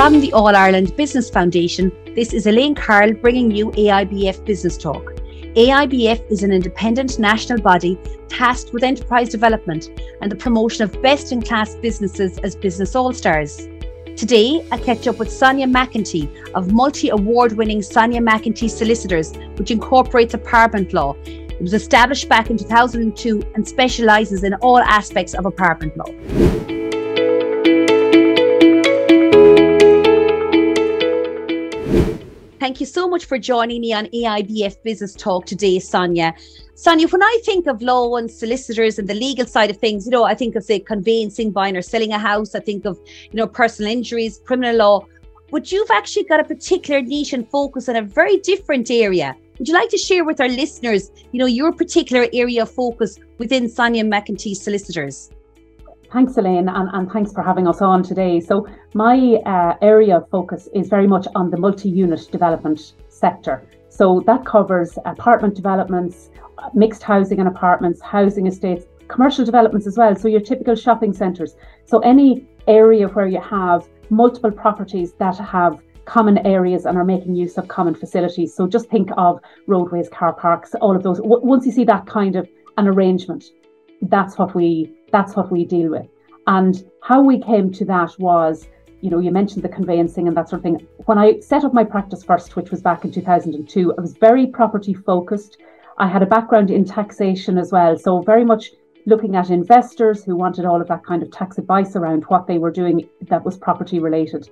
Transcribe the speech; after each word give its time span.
From 0.00 0.18
the 0.22 0.32
All 0.32 0.56
Ireland 0.56 0.96
Business 0.96 1.28
Foundation, 1.28 1.92
this 2.14 2.32
is 2.32 2.46
Elaine 2.46 2.74
Carroll 2.74 3.12
bringing 3.12 3.50
you 3.50 3.70
AIBF 3.72 4.46
Business 4.46 4.78
Talk. 4.78 5.12
AIBF 5.56 6.32
is 6.32 6.42
an 6.42 6.52
independent 6.52 7.18
national 7.18 7.60
body 7.60 7.98
tasked 8.26 8.72
with 8.72 8.82
enterprise 8.82 9.28
development 9.28 9.90
and 10.22 10.32
the 10.32 10.36
promotion 10.36 10.84
of 10.84 11.02
best 11.02 11.32
in 11.32 11.42
class 11.42 11.74
businesses 11.74 12.38
as 12.38 12.56
business 12.56 12.96
all 12.96 13.12
stars. 13.12 13.68
Today, 14.16 14.66
I 14.72 14.78
catch 14.78 15.06
up 15.06 15.18
with 15.18 15.30
Sonia 15.30 15.66
McEntee 15.66 16.50
of 16.54 16.72
multi 16.72 17.10
award 17.10 17.52
winning 17.58 17.82
Sonia 17.82 18.22
McEntee 18.22 18.70
Solicitors, 18.70 19.34
which 19.56 19.70
incorporates 19.70 20.32
apartment 20.32 20.94
law. 20.94 21.14
It 21.26 21.60
was 21.60 21.74
established 21.74 22.26
back 22.26 22.48
in 22.48 22.56
2002 22.56 23.42
and 23.54 23.68
specialises 23.68 24.44
in 24.44 24.54
all 24.54 24.78
aspects 24.78 25.34
of 25.34 25.44
apartment 25.44 25.94
law. 25.98 26.90
Thank 32.80 32.88
you 32.88 32.94
so 32.94 33.10
much 33.10 33.26
for 33.26 33.38
joining 33.38 33.82
me 33.82 33.92
on 33.92 34.06
AIBF 34.06 34.82
Business 34.82 35.14
Talk 35.14 35.44
today, 35.44 35.78
Sonia. 35.78 36.32
Sonia, 36.76 37.08
when 37.08 37.22
I 37.22 37.40
think 37.44 37.66
of 37.66 37.82
law 37.82 38.16
and 38.16 38.30
solicitors 38.30 38.98
and 38.98 39.06
the 39.06 39.12
legal 39.12 39.44
side 39.44 39.68
of 39.68 39.76
things, 39.76 40.06
you 40.06 40.10
know, 40.10 40.24
I 40.24 40.34
think 40.34 40.56
of 40.56 40.64
say 40.64 40.80
conveyancing, 40.80 41.50
buying 41.50 41.76
or 41.76 41.82
selling 41.82 42.14
a 42.14 42.18
house. 42.18 42.54
I 42.54 42.60
think 42.60 42.86
of, 42.86 42.98
you 43.06 43.34
know, 43.34 43.46
personal 43.46 43.92
injuries, 43.92 44.40
criminal 44.46 44.76
law. 44.76 45.06
But 45.50 45.70
you've 45.70 45.90
actually 45.90 46.24
got 46.24 46.40
a 46.40 46.44
particular 46.44 47.02
niche 47.02 47.34
and 47.34 47.46
focus 47.50 47.86
on 47.90 47.96
a 47.96 48.02
very 48.02 48.38
different 48.38 48.90
area. 48.90 49.36
Would 49.58 49.68
you 49.68 49.74
like 49.74 49.90
to 49.90 49.98
share 49.98 50.24
with 50.24 50.40
our 50.40 50.48
listeners, 50.48 51.10
you 51.32 51.38
know, 51.38 51.44
your 51.44 51.72
particular 51.72 52.28
area 52.32 52.62
of 52.62 52.70
focus 52.70 53.18
within 53.36 53.68
Sonia 53.68 54.04
McEntee 54.04 54.56
Solicitors? 54.56 55.28
Thanks, 56.12 56.36
Elaine, 56.36 56.68
and, 56.68 56.88
and 56.92 57.10
thanks 57.12 57.32
for 57.32 57.40
having 57.40 57.68
us 57.68 57.80
on 57.80 58.02
today. 58.02 58.40
So, 58.40 58.66
my 58.94 59.36
uh, 59.46 59.76
area 59.80 60.16
of 60.16 60.28
focus 60.28 60.68
is 60.74 60.88
very 60.88 61.06
much 61.06 61.28
on 61.36 61.50
the 61.50 61.56
multi 61.56 61.88
unit 61.88 62.28
development 62.32 62.94
sector. 63.08 63.64
So, 63.90 64.20
that 64.26 64.44
covers 64.44 64.98
apartment 65.04 65.54
developments, 65.54 66.30
mixed 66.74 67.04
housing 67.04 67.38
and 67.38 67.46
apartments, 67.46 68.00
housing 68.00 68.48
estates, 68.48 68.86
commercial 69.06 69.44
developments 69.44 69.86
as 69.86 69.96
well. 69.96 70.16
So, 70.16 70.26
your 70.26 70.40
typical 70.40 70.74
shopping 70.74 71.12
centres. 71.12 71.54
So, 71.84 72.00
any 72.00 72.44
area 72.66 73.06
where 73.06 73.28
you 73.28 73.40
have 73.40 73.88
multiple 74.10 74.50
properties 74.50 75.12
that 75.20 75.38
have 75.38 75.80
common 76.06 76.38
areas 76.38 76.86
and 76.86 76.98
are 76.98 77.04
making 77.04 77.36
use 77.36 77.56
of 77.56 77.68
common 77.68 77.94
facilities. 77.94 78.52
So, 78.52 78.66
just 78.66 78.90
think 78.90 79.10
of 79.16 79.38
roadways, 79.68 80.08
car 80.08 80.32
parks, 80.32 80.74
all 80.80 80.96
of 80.96 81.04
those. 81.04 81.18
W- 81.18 81.44
once 81.44 81.66
you 81.66 81.70
see 81.70 81.84
that 81.84 82.06
kind 82.06 82.34
of 82.34 82.48
an 82.78 82.88
arrangement, 82.88 83.44
that's 84.02 84.38
what 84.38 84.54
we 84.54 84.92
that's 85.12 85.36
what 85.36 85.50
we 85.50 85.64
deal 85.64 85.90
with. 85.90 86.06
And 86.46 86.84
how 87.02 87.22
we 87.22 87.40
came 87.40 87.72
to 87.72 87.84
that 87.86 88.18
was, 88.18 88.66
you 89.00 89.10
know, 89.10 89.18
you 89.18 89.30
mentioned 89.30 89.62
the 89.62 89.68
conveyancing 89.68 90.28
and 90.28 90.36
that 90.36 90.48
sort 90.48 90.60
of 90.60 90.62
thing. 90.64 90.86
When 91.06 91.18
I 91.18 91.40
set 91.40 91.64
up 91.64 91.72
my 91.72 91.84
practice 91.84 92.24
first, 92.24 92.56
which 92.56 92.70
was 92.70 92.82
back 92.82 93.04
in 93.04 93.12
2002, 93.12 93.94
I 93.96 94.00
was 94.00 94.16
very 94.16 94.46
property 94.46 94.94
focused. 94.94 95.58
I 95.98 96.08
had 96.08 96.22
a 96.22 96.26
background 96.26 96.70
in 96.70 96.84
taxation 96.84 97.58
as 97.58 97.72
well. 97.72 97.96
So, 97.98 98.22
very 98.22 98.44
much 98.44 98.70
looking 99.06 99.36
at 99.36 99.50
investors 99.50 100.24
who 100.24 100.36
wanted 100.36 100.64
all 100.64 100.80
of 100.80 100.88
that 100.88 101.04
kind 101.04 101.22
of 101.22 101.30
tax 101.30 101.58
advice 101.58 101.96
around 101.96 102.24
what 102.24 102.46
they 102.46 102.58
were 102.58 102.70
doing 102.70 103.08
that 103.22 103.44
was 103.44 103.56
property 103.56 103.98
related. 103.98 104.48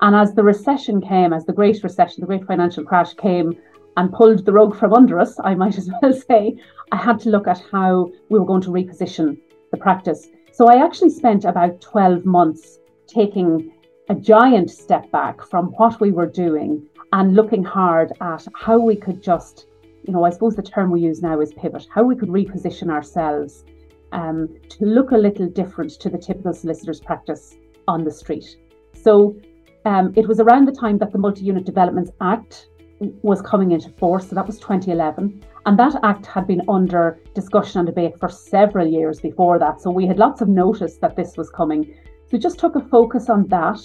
And 0.00 0.14
as 0.14 0.34
the 0.34 0.42
recession 0.42 1.00
came, 1.00 1.32
as 1.32 1.46
the 1.46 1.52
Great 1.52 1.82
Recession, 1.82 2.20
the 2.20 2.26
Great 2.26 2.44
Financial 2.44 2.84
Crash 2.84 3.14
came 3.14 3.56
and 3.96 4.12
pulled 4.12 4.44
the 4.44 4.52
rug 4.52 4.76
from 4.76 4.92
under 4.92 5.18
us, 5.18 5.38
I 5.42 5.54
might 5.54 5.78
as 5.78 5.90
well 6.02 6.12
say, 6.28 6.56
I 6.92 6.96
had 6.96 7.18
to 7.20 7.30
look 7.30 7.46
at 7.46 7.62
how 7.72 8.10
we 8.28 8.38
were 8.38 8.44
going 8.44 8.60
to 8.62 8.70
reposition 8.70 9.38
the 9.76 9.82
practice. 9.82 10.28
So 10.52 10.68
I 10.68 10.82
actually 10.84 11.10
spent 11.10 11.44
about 11.44 11.80
12 11.80 12.24
months 12.24 12.78
taking 13.06 13.72
a 14.08 14.14
giant 14.14 14.70
step 14.70 15.10
back 15.10 15.42
from 15.42 15.66
what 15.72 16.00
we 16.00 16.12
were 16.12 16.26
doing 16.26 16.86
and 17.12 17.34
looking 17.34 17.62
hard 17.62 18.12
at 18.20 18.46
how 18.54 18.78
we 18.78 18.96
could 18.96 19.22
just, 19.22 19.66
you 20.04 20.12
know, 20.12 20.24
I 20.24 20.30
suppose 20.30 20.56
the 20.56 20.62
term 20.62 20.90
we 20.90 21.00
use 21.00 21.22
now 21.22 21.40
is 21.40 21.52
pivot, 21.54 21.86
how 21.94 22.04
we 22.04 22.16
could 22.16 22.28
reposition 22.28 22.90
ourselves 22.90 23.64
um, 24.12 24.48
to 24.70 24.84
look 24.84 25.10
a 25.10 25.16
little 25.16 25.48
different 25.48 25.92
to 26.00 26.08
the 26.08 26.18
typical 26.18 26.52
solicitor's 26.52 27.00
practice 27.00 27.54
on 27.86 28.04
the 28.04 28.10
street. 28.10 28.56
So 28.94 29.36
um, 29.84 30.12
it 30.16 30.26
was 30.26 30.40
around 30.40 30.66
the 30.66 30.72
time 30.72 30.98
that 30.98 31.12
the 31.12 31.18
Multi 31.18 31.44
Unit 31.44 31.64
Developments 31.64 32.10
Act 32.20 32.68
was 33.00 33.42
coming 33.42 33.72
into 33.72 33.90
force. 33.90 34.28
So 34.28 34.34
that 34.34 34.46
was 34.46 34.58
2011. 34.58 35.44
And 35.66 35.76
that 35.80 35.96
act 36.04 36.26
had 36.26 36.46
been 36.46 36.62
under 36.68 37.20
discussion 37.34 37.80
and 37.80 37.86
debate 37.86 38.18
for 38.20 38.28
several 38.28 38.86
years 38.86 39.20
before 39.20 39.58
that. 39.58 39.80
So 39.80 39.90
we 39.90 40.06
had 40.06 40.16
lots 40.16 40.40
of 40.40 40.48
notice 40.48 40.96
that 40.98 41.16
this 41.16 41.36
was 41.36 41.50
coming. 41.50 41.84
So 41.84 42.30
we 42.32 42.38
just 42.38 42.60
took 42.60 42.76
a 42.76 42.80
focus 42.80 43.28
on 43.28 43.48
that 43.48 43.80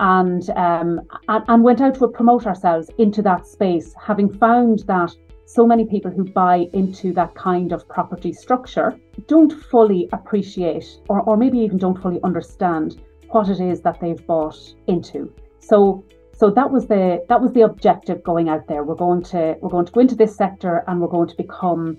and, 0.00 0.50
um, 0.50 1.00
and, 1.28 1.44
and 1.46 1.62
went 1.62 1.80
out 1.80 1.94
to 1.94 2.08
promote 2.08 2.44
ourselves 2.46 2.90
into 2.98 3.22
that 3.22 3.46
space, 3.46 3.94
having 4.04 4.32
found 4.32 4.80
that 4.88 5.12
so 5.46 5.64
many 5.64 5.84
people 5.84 6.10
who 6.10 6.24
buy 6.24 6.66
into 6.72 7.12
that 7.12 7.34
kind 7.36 7.72
of 7.72 7.86
property 7.88 8.32
structure 8.32 8.98
don't 9.28 9.52
fully 9.52 10.08
appreciate 10.12 10.98
or, 11.08 11.20
or 11.20 11.36
maybe 11.36 11.58
even 11.58 11.78
don't 11.78 12.00
fully 12.02 12.20
understand 12.24 13.00
what 13.28 13.48
it 13.48 13.60
is 13.60 13.80
that 13.82 14.00
they've 14.00 14.26
bought 14.26 14.58
into. 14.88 15.32
So 15.60 16.04
so 16.42 16.50
that 16.50 16.72
was 16.72 16.88
the 16.88 17.24
that 17.28 17.40
was 17.40 17.52
the 17.52 17.60
objective 17.60 18.20
going 18.24 18.48
out 18.48 18.66
there. 18.66 18.82
We're 18.82 18.96
going 18.96 19.22
to 19.34 19.56
we're 19.60 19.68
going 19.68 19.86
to 19.86 19.92
go 19.92 20.00
into 20.00 20.16
this 20.16 20.34
sector 20.34 20.82
and 20.88 21.00
we're 21.00 21.06
going 21.06 21.28
to 21.28 21.36
become, 21.36 21.96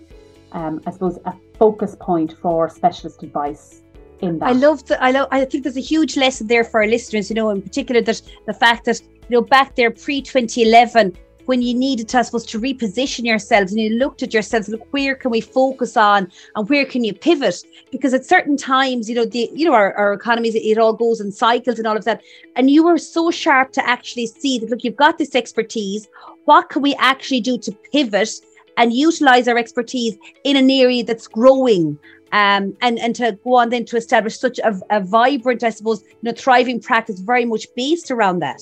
um, 0.52 0.82
I 0.86 0.92
suppose, 0.92 1.18
a 1.24 1.34
focus 1.58 1.96
point 1.98 2.36
for 2.42 2.70
specialist 2.70 3.24
advice. 3.24 3.84
In 4.20 4.40
that. 4.40 4.50
I 4.50 4.52
love 4.52 4.86
the 4.86 5.02
I 5.02 5.12
love 5.12 5.30
I 5.32 5.46
think 5.46 5.64
there's 5.64 5.78
a 5.78 5.88
huge 5.94 6.18
lesson 6.18 6.48
there 6.48 6.66
for 6.66 6.82
our 6.82 6.88
listeners. 6.88 7.30
You 7.30 7.38
know, 7.38 7.52
in 7.52 7.62
particular 7.62 8.02
that 8.02 8.22
the 8.46 8.54
fact 8.54 8.84
that 8.84 9.00
you 9.02 9.30
know 9.30 9.42
back 9.42 9.78
there 9.78 9.92
pre 9.92 10.22
2011 10.22 11.18
when 11.46 11.62
you 11.62 11.74
needed 11.74 12.14
I 12.16 12.22
suppose, 12.22 12.46
to 12.48 12.60
reposition 12.60 13.26
yourselves 13.26 13.72
and 13.72 13.82
you 13.82 13.92
looked 13.92 14.24
at 14.24 14.34
yourselves, 14.34 14.70
look, 14.70 14.86
where 14.92 15.16
can 15.16 15.32
we 15.32 15.42
focus 15.42 15.98
on 15.98 16.32
and 16.56 16.70
where 16.70 16.86
can 16.86 17.04
you 17.04 17.14
pivot? 17.14 17.64
Because 17.92 18.14
at 18.14 18.26
certain 18.26 18.58
times, 18.58 19.10
you 19.10 19.16
know, 19.16 19.26
the 19.26 19.50
you 19.54 19.66
know, 19.66 19.74
our, 19.74 19.94
our 19.94 20.14
economies, 20.14 20.56
it 20.56 20.78
all 20.78 20.94
goes 20.94 21.20
in 21.20 21.32
cycles 21.32 21.78
and 21.78 21.88
all 21.88 21.98
of 21.98 22.06
that. 22.06 22.22
And 22.56 22.70
you 22.70 22.84
were 22.84 22.98
so 22.98 23.32
sharp 23.32 23.72
to 23.74 23.88
actually 23.88 24.28
see 24.28 24.60
that 24.60 24.70
look, 24.70 24.84
you've 24.84 24.96
got 24.96 25.18
this 25.18 25.36
expertise. 25.36 26.08
What 26.46 26.70
can 26.70 26.82
we 26.82 26.96
actually 26.96 27.42
do 27.42 27.58
to 27.60 27.72
pivot 27.92 28.30
and 28.78 28.94
utilize 28.94 29.48
our 29.48 29.58
expertise 29.58 30.18
in 30.44 30.56
an 30.56 30.70
area 30.70 31.04
that's 31.04 31.28
growing? 31.28 31.98
Um, 32.32 32.76
and 32.82 32.98
and 32.98 33.16
to 33.18 33.38
go 33.44 33.56
on 33.56 33.70
then 33.70 33.86
to 33.86 33.98
establish 33.98 34.40
such 34.40 34.58
a, 34.60 34.80
a 34.90 35.02
vibrant, 35.02 35.64
I 35.64 35.70
suppose, 35.70 36.02
you 36.02 36.18
know, 36.24 36.32
thriving 36.32 36.80
practice 36.80 37.20
very 37.20 37.46
much 37.46 37.68
based 37.76 38.10
around 38.10 38.40
that. 38.40 38.62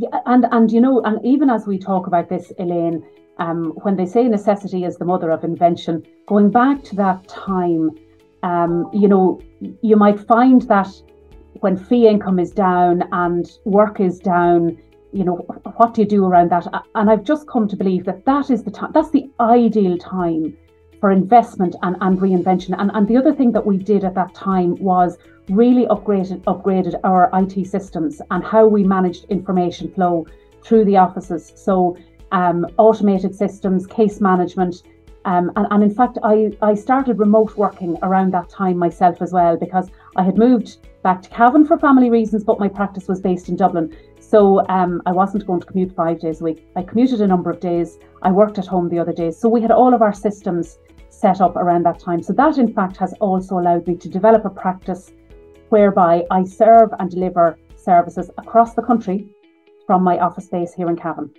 Yeah, 0.00 0.18
and 0.24 0.46
and 0.50 0.72
you 0.72 0.80
know, 0.80 1.02
and 1.02 1.22
even 1.22 1.50
as 1.50 1.66
we 1.66 1.78
talk 1.78 2.06
about 2.06 2.30
this, 2.30 2.50
Elaine, 2.58 3.04
um, 3.36 3.72
when 3.82 3.96
they 3.96 4.06
say 4.06 4.26
necessity 4.28 4.84
is 4.84 4.96
the 4.96 5.04
mother 5.04 5.30
of 5.30 5.44
invention, 5.44 6.06
going 6.26 6.50
back 6.50 6.82
to 6.84 6.96
that 6.96 7.28
time, 7.28 7.90
um, 8.42 8.88
you 8.94 9.08
know, 9.08 9.42
you 9.82 9.96
might 9.96 10.18
find 10.18 10.62
that 10.62 10.88
when 11.60 11.76
fee 11.76 12.08
income 12.08 12.38
is 12.38 12.50
down 12.50 13.04
and 13.12 13.58
work 13.66 14.00
is 14.00 14.18
down, 14.18 14.78
you 15.12 15.22
know, 15.22 15.36
what 15.76 15.92
do 15.92 16.00
you 16.00 16.08
do 16.08 16.24
around 16.24 16.50
that? 16.50 16.66
And 16.94 17.10
I've 17.10 17.24
just 17.24 17.46
come 17.46 17.68
to 17.68 17.76
believe 17.76 18.06
that 18.06 18.24
that 18.24 18.48
is 18.48 18.64
the 18.64 18.70
time, 18.70 18.92
that's 18.94 19.10
the 19.10 19.28
ideal 19.38 19.98
time 19.98 20.56
for 20.98 21.10
investment 21.10 21.76
and, 21.82 21.96
and 22.00 22.18
reinvention. 22.18 22.74
And, 22.78 22.90
and 22.94 23.06
the 23.06 23.18
other 23.18 23.34
thing 23.34 23.52
that 23.52 23.66
we 23.66 23.76
did 23.76 24.04
at 24.04 24.14
that 24.14 24.34
time 24.34 24.76
was 24.76 25.18
really 25.50 25.86
upgraded 25.86 26.40
upgraded 26.44 26.98
our 27.04 27.30
IT 27.34 27.66
systems 27.66 28.20
and 28.30 28.44
how 28.44 28.66
we 28.66 28.84
managed 28.84 29.24
information 29.26 29.90
flow 29.90 30.26
through 30.62 30.84
the 30.84 30.96
offices. 30.96 31.52
So 31.56 31.96
um, 32.32 32.66
automated 32.78 33.34
systems, 33.34 33.86
case 33.86 34.20
management, 34.20 34.82
um, 35.24 35.52
and, 35.56 35.66
and 35.70 35.82
in 35.82 35.94
fact, 35.94 36.18
I, 36.22 36.50
I 36.62 36.74
started 36.74 37.18
remote 37.18 37.56
working 37.56 37.98
around 38.02 38.32
that 38.32 38.48
time 38.48 38.78
myself 38.78 39.20
as 39.20 39.32
well 39.32 39.56
because 39.56 39.90
I 40.16 40.22
had 40.22 40.38
moved 40.38 40.78
back 41.02 41.22
to 41.22 41.28
Cavan 41.28 41.66
for 41.66 41.78
family 41.78 42.08
reasons, 42.08 42.42
but 42.44 42.58
my 42.58 42.68
practice 42.68 43.06
was 43.06 43.20
based 43.20 43.48
in 43.48 43.56
Dublin. 43.56 43.94
So 44.18 44.66
um, 44.68 45.02
I 45.06 45.12
wasn't 45.12 45.46
going 45.46 45.60
to 45.60 45.66
commute 45.66 45.94
five 45.94 46.20
days 46.20 46.40
a 46.40 46.44
week. 46.44 46.66
I 46.76 46.82
commuted 46.82 47.20
a 47.20 47.26
number 47.26 47.50
of 47.50 47.60
days. 47.60 47.98
I 48.22 48.30
worked 48.30 48.58
at 48.58 48.66
home 48.66 48.88
the 48.88 48.98
other 48.98 49.12
days. 49.12 49.36
So 49.36 49.48
we 49.48 49.60
had 49.60 49.70
all 49.70 49.92
of 49.92 50.02
our 50.02 50.14
systems 50.14 50.78
set 51.10 51.40
up 51.40 51.56
around 51.56 51.84
that 51.84 51.98
time. 51.98 52.22
So 52.22 52.32
that, 52.34 52.56
in 52.56 52.72
fact, 52.72 52.96
has 52.96 53.12
also 53.14 53.58
allowed 53.58 53.86
me 53.86 53.96
to 53.96 54.08
develop 54.08 54.44
a 54.46 54.50
practice 54.50 55.10
whereby 55.70 56.24
I 56.30 56.44
serve 56.44 56.90
and 56.98 57.10
deliver 57.10 57.58
services 57.76 58.30
across 58.38 58.74
the 58.74 58.82
country 58.82 59.26
from 59.86 60.04
my 60.04 60.18
office 60.18 60.44
space 60.44 60.72
here 60.74 60.88
in 60.88 60.96
Cavan. 60.96 61.30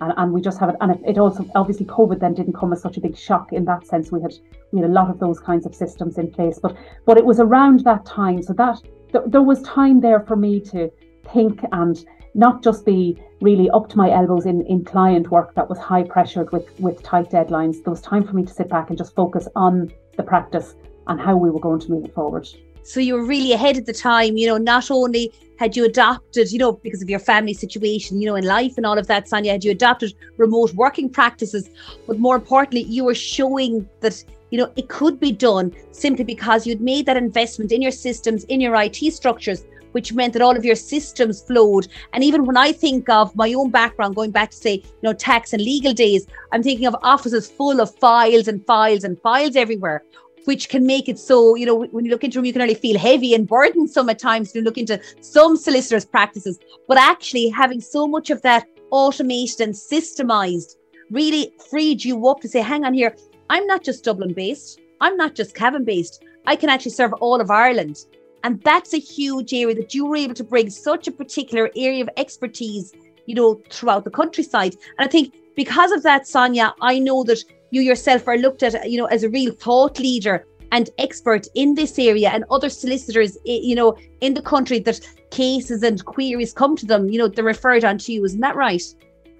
And, 0.00 0.12
and 0.16 0.32
we 0.32 0.40
just 0.40 0.58
have 0.58 0.70
it, 0.70 0.76
and 0.80 0.98
it, 1.06 1.18
also 1.18 1.48
obviously 1.54 1.86
COVID 1.86 2.18
then 2.18 2.34
didn't 2.34 2.54
come 2.54 2.72
as 2.72 2.82
such 2.82 2.96
a 2.96 3.00
big 3.00 3.16
shock 3.16 3.52
in 3.52 3.64
that 3.66 3.86
sense. 3.86 4.10
We 4.10 4.20
had 4.20 4.34
we 4.72 4.80
had 4.80 4.90
a 4.90 4.92
lot 4.92 5.08
of 5.08 5.20
those 5.20 5.38
kinds 5.38 5.66
of 5.66 5.74
systems 5.74 6.18
in 6.18 6.32
place, 6.32 6.58
but 6.58 6.76
but 7.06 7.16
it 7.16 7.24
was 7.24 7.38
around 7.38 7.84
that 7.84 8.04
time, 8.04 8.42
so 8.42 8.52
that 8.54 8.82
th- 9.12 9.24
there 9.28 9.42
was 9.42 9.62
time 9.62 10.00
there 10.00 10.20
for 10.20 10.34
me 10.34 10.58
to 10.72 10.90
think 11.32 11.60
and 11.70 12.04
not 12.34 12.60
just 12.60 12.84
be 12.84 13.16
really 13.40 13.70
up 13.70 13.88
to 13.90 13.96
my 13.96 14.10
elbows 14.10 14.46
in, 14.46 14.66
in 14.66 14.84
client 14.84 15.30
work 15.30 15.54
that 15.54 15.68
was 15.68 15.78
high 15.78 16.02
pressured 16.02 16.50
with 16.50 16.68
with 16.80 17.00
tight 17.04 17.30
deadlines. 17.30 17.84
There 17.84 17.92
was 17.92 18.00
time 18.02 18.24
for 18.26 18.34
me 18.34 18.44
to 18.44 18.52
sit 18.52 18.68
back 18.68 18.88
and 18.88 18.98
just 18.98 19.14
focus 19.14 19.46
on 19.54 19.92
the 20.16 20.24
practice 20.24 20.74
and 21.06 21.20
how 21.20 21.36
we 21.36 21.50
were 21.50 21.60
going 21.60 21.80
to 21.80 21.90
move 21.90 22.04
it 22.04 22.14
forward. 22.14 22.48
So 22.84 23.00
you 23.00 23.14
were 23.14 23.24
really 23.24 23.52
ahead 23.52 23.78
at 23.78 23.86
the 23.86 23.94
time. 23.94 24.36
You 24.36 24.46
know, 24.46 24.58
not 24.58 24.90
only 24.90 25.32
had 25.58 25.74
you 25.74 25.84
adopted, 25.86 26.52
you 26.52 26.58
know, 26.58 26.72
because 26.72 27.02
of 27.02 27.08
your 27.08 27.18
family 27.18 27.54
situation, 27.54 28.20
you 28.20 28.28
know, 28.28 28.34
in 28.34 28.44
life 28.44 28.74
and 28.76 28.84
all 28.84 28.98
of 28.98 29.06
that, 29.06 29.26
Sonia, 29.26 29.52
had 29.52 29.64
you 29.64 29.70
adopted 29.70 30.12
remote 30.36 30.74
working 30.74 31.08
practices, 31.08 31.70
but 32.06 32.18
more 32.18 32.36
importantly, 32.36 32.82
you 32.82 33.04
were 33.04 33.14
showing 33.14 33.88
that 34.00 34.22
you 34.50 34.58
know 34.58 34.70
it 34.76 34.88
could 34.88 35.18
be 35.18 35.32
done 35.32 35.74
simply 35.92 36.24
because 36.24 36.66
you'd 36.66 36.80
made 36.80 37.06
that 37.06 37.16
investment 37.16 37.72
in 37.72 37.80
your 37.80 37.90
systems, 37.90 38.44
in 38.44 38.60
your 38.60 38.74
IT 38.76 38.96
structures, 39.14 39.64
which 39.92 40.12
meant 40.12 40.34
that 40.34 40.42
all 40.42 40.56
of 40.56 40.64
your 40.64 40.76
systems 40.76 41.40
flowed. 41.42 41.88
And 42.12 42.22
even 42.22 42.44
when 42.44 42.58
I 42.58 42.72
think 42.72 43.08
of 43.08 43.34
my 43.34 43.54
own 43.54 43.70
background, 43.70 44.14
going 44.14 44.30
back 44.30 44.50
to 44.50 44.56
say, 44.56 44.74
you 44.74 45.02
know, 45.02 45.14
tax 45.14 45.54
and 45.54 45.62
legal 45.62 45.94
days, 45.94 46.26
I'm 46.52 46.62
thinking 46.62 46.86
of 46.86 46.96
offices 47.02 47.50
full 47.50 47.80
of 47.80 47.94
files 47.96 48.46
and 48.46 48.64
files 48.66 49.04
and 49.04 49.18
files 49.22 49.56
everywhere 49.56 50.04
which 50.44 50.68
can 50.68 50.86
make 50.86 51.08
it 51.08 51.18
so, 51.18 51.54
you 51.54 51.66
know, 51.66 51.84
when 51.84 52.04
you 52.04 52.10
look 52.10 52.24
into 52.24 52.38
them, 52.38 52.44
you 52.44 52.52
can 52.52 52.62
only 52.62 52.74
feel 52.74 52.98
heavy 52.98 53.34
and 53.34 53.48
burdensome 53.48 54.08
at 54.08 54.18
times 54.18 54.52
to 54.52 54.62
look 54.62 54.78
into 54.78 55.00
some 55.20 55.56
solicitors' 55.56 56.04
practices. 56.04 56.58
But 56.88 56.98
actually, 56.98 57.48
having 57.48 57.80
so 57.80 58.06
much 58.06 58.30
of 58.30 58.42
that 58.42 58.66
automated 58.90 59.60
and 59.60 59.74
systemized 59.74 60.76
really 61.10 61.52
freed 61.70 62.04
you 62.04 62.28
up 62.28 62.40
to 62.40 62.48
say, 62.48 62.60
hang 62.60 62.84
on 62.84 62.94
here, 62.94 63.14
I'm 63.50 63.66
not 63.66 63.82
just 63.82 64.04
Dublin 64.04 64.32
based, 64.32 64.80
I'm 65.00 65.16
not 65.16 65.34
just 65.34 65.54
Cavan 65.54 65.84
based, 65.84 66.22
I 66.46 66.56
can 66.56 66.68
actually 66.68 66.92
serve 66.92 67.12
all 67.14 67.40
of 67.40 67.50
Ireland. 67.50 67.98
And 68.42 68.60
that's 68.62 68.92
a 68.92 68.98
huge 68.98 69.54
area 69.54 69.74
that 69.74 69.94
you 69.94 70.04
were 70.04 70.16
able 70.16 70.34
to 70.34 70.44
bring 70.44 70.68
such 70.68 71.08
a 71.08 71.12
particular 71.12 71.70
area 71.76 72.02
of 72.02 72.10
expertise, 72.16 72.92
you 73.26 73.34
know, 73.34 73.60
throughout 73.70 74.04
the 74.04 74.10
countryside. 74.10 74.76
And 74.98 75.08
I 75.08 75.10
think 75.10 75.34
because 75.56 75.92
of 75.92 76.02
that, 76.02 76.26
Sonia, 76.26 76.74
I 76.80 76.98
know 76.98 77.24
that 77.24 77.42
you 77.74 77.80
yourself 77.80 78.28
are 78.28 78.38
looked 78.38 78.62
at, 78.62 78.88
you 78.88 78.98
know, 78.98 79.06
as 79.06 79.22
a 79.22 79.28
real 79.28 79.52
thought 79.52 79.98
leader 79.98 80.46
and 80.72 80.90
expert 80.98 81.46
in 81.54 81.74
this 81.74 81.98
area 81.98 82.30
and 82.30 82.44
other 82.50 82.68
solicitors, 82.68 83.36
you 83.44 83.74
know, 83.74 83.96
in 84.20 84.34
the 84.34 84.42
country 84.42 84.78
that 84.80 85.00
cases 85.30 85.82
and 85.82 86.04
queries 86.04 86.52
come 86.52 86.76
to 86.76 86.86
them, 86.86 87.08
you 87.08 87.18
know, 87.18 87.28
they're 87.28 87.44
referred 87.44 87.84
on 87.84 87.98
to 87.98 88.12
you. 88.12 88.24
Isn't 88.24 88.40
that 88.40 88.56
right? 88.56 88.82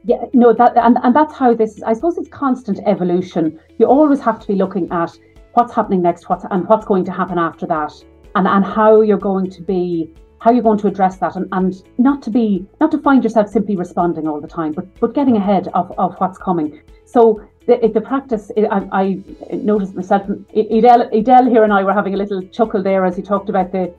Yeah, 0.04 0.25
no, 0.32 0.52
that 0.52 0.76
and, 0.76 0.98
and 1.02 1.16
that's 1.16 1.34
how 1.34 1.54
this 1.54 1.76
is. 1.76 1.82
I 1.82 1.94
suppose 1.94 2.19
it's 2.19 2.28
constant 2.28 2.81
evolution. 2.86 3.58
You 3.78 3.86
always 3.86 4.20
have 4.20 4.38
to 4.40 4.46
be 4.46 4.54
looking 4.54 4.90
at 4.90 5.16
what's 5.54 5.72
happening 5.72 6.02
next, 6.02 6.28
what's 6.28 6.44
and 6.50 6.69
what's 6.69 6.84
going 6.84 7.04
to 7.06 7.12
happen 7.12 7.38
after 7.38 7.66
that 7.66 7.92
and, 8.34 8.46
and 8.46 8.64
how 8.64 9.00
you're 9.00 9.19
going 9.19 9.50
to 9.50 9.62
be 9.62 10.12
how 10.38 10.50
you're 10.50 10.62
going 10.62 10.78
to 10.78 10.86
address 10.86 11.16
that 11.16 11.36
and, 11.36 11.48
and 11.52 11.82
not 11.96 12.22
to 12.22 12.31
be 12.31 12.66
not 12.81 12.90
to 12.90 12.98
find 12.98 13.25
yourself 13.25 13.48
simply 13.48 13.76
responding 13.76 14.28
all 14.28 14.40
the 14.40 14.48
time 14.48 14.72
but 14.72 14.86
but 15.00 15.14
getting 15.14 15.36
ahead 15.36 15.69
of, 15.75 15.90
of 15.98 16.14
what's 16.19 16.38
coming 16.38 16.81
so 17.06 17.40
the, 17.66 17.90
the 17.93 18.00
practice 18.00 18.50
I, 18.56 18.88
I 18.93 19.22
noticed 19.52 19.94
myself 19.94 20.22
Edel, 20.55 21.08
Edel 21.12 21.49
here 21.49 21.64
and 21.64 21.72
I 21.72 21.82
were 21.82 21.93
having 21.93 22.14
a 22.14 22.16
little 22.16 22.43
chuckle 22.49 22.82
there 22.82 23.05
as 23.05 23.16
he 23.16 23.22
talked 23.22 23.49
about 23.49 23.72
the 23.72 23.94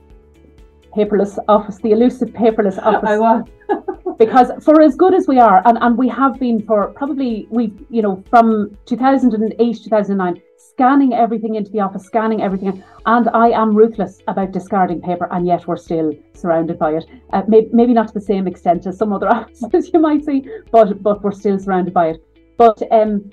paperless 0.96 1.38
office 1.48 1.76
the 1.78 1.92
elusive 1.92 2.30
paperless 2.30 2.78
office 2.82 3.08
I 3.08 3.18
was 3.18 3.44
because 4.18 4.50
for 4.64 4.80
as 4.80 4.94
good 4.94 5.14
as 5.14 5.28
we 5.28 5.38
are 5.38 5.62
and, 5.66 5.78
and 5.80 5.98
we 5.98 6.08
have 6.08 6.38
been 6.38 6.64
for 6.64 6.88
probably 6.88 7.46
we 7.50 7.72
you 7.90 8.02
know 8.02 8.22
from 8.30 8.76
2008 8.86 9.82
2009 9.82 10.42
scanning 10.76 11.14
everything 11.14 11.54
into 11.54 11.70
the 11.70 11.80
office, 11.80 12.04
scanning 12.04 12.42
everything. 12.42 12.84
And 13.06 13.30
I 13.30 13.48
am 13.48 13.74
ruthless 13.74 14.20
about 14.28 14.52
discarding 14.52 15.00
paper, 15.00 15.26
and 15.30 15.46
yet 15.46 15.66
we're 15.66 15.78
still 15.78 16.12
surrounded 16.34 16.78
by 16.78 16.92
it. 16.96 17.06
Uh, 17.32 17.42
maybe, 17.48 17.68
maybe 17.72 17.94
not 17.94 18.08
to 18.08 18.14
the 18.14 18.20
same 18.20 18.46
extent 18.46 18.86
as 18.86 18.98
some 18.98 19.10
other 19.10 19.28
offices 19.36 19.90
you 19.92 20.00
might 20.00 20.24
see, 20.24 20.46
but 20.70 21.02
but 21.02 21.22
we're 21.22 21.32
still 21.32 21.58
surrounded 21.58 21.94
by 21.94 22.08
it. 22.08 22.22
But 22.58 22.82
um, 22.90 23.30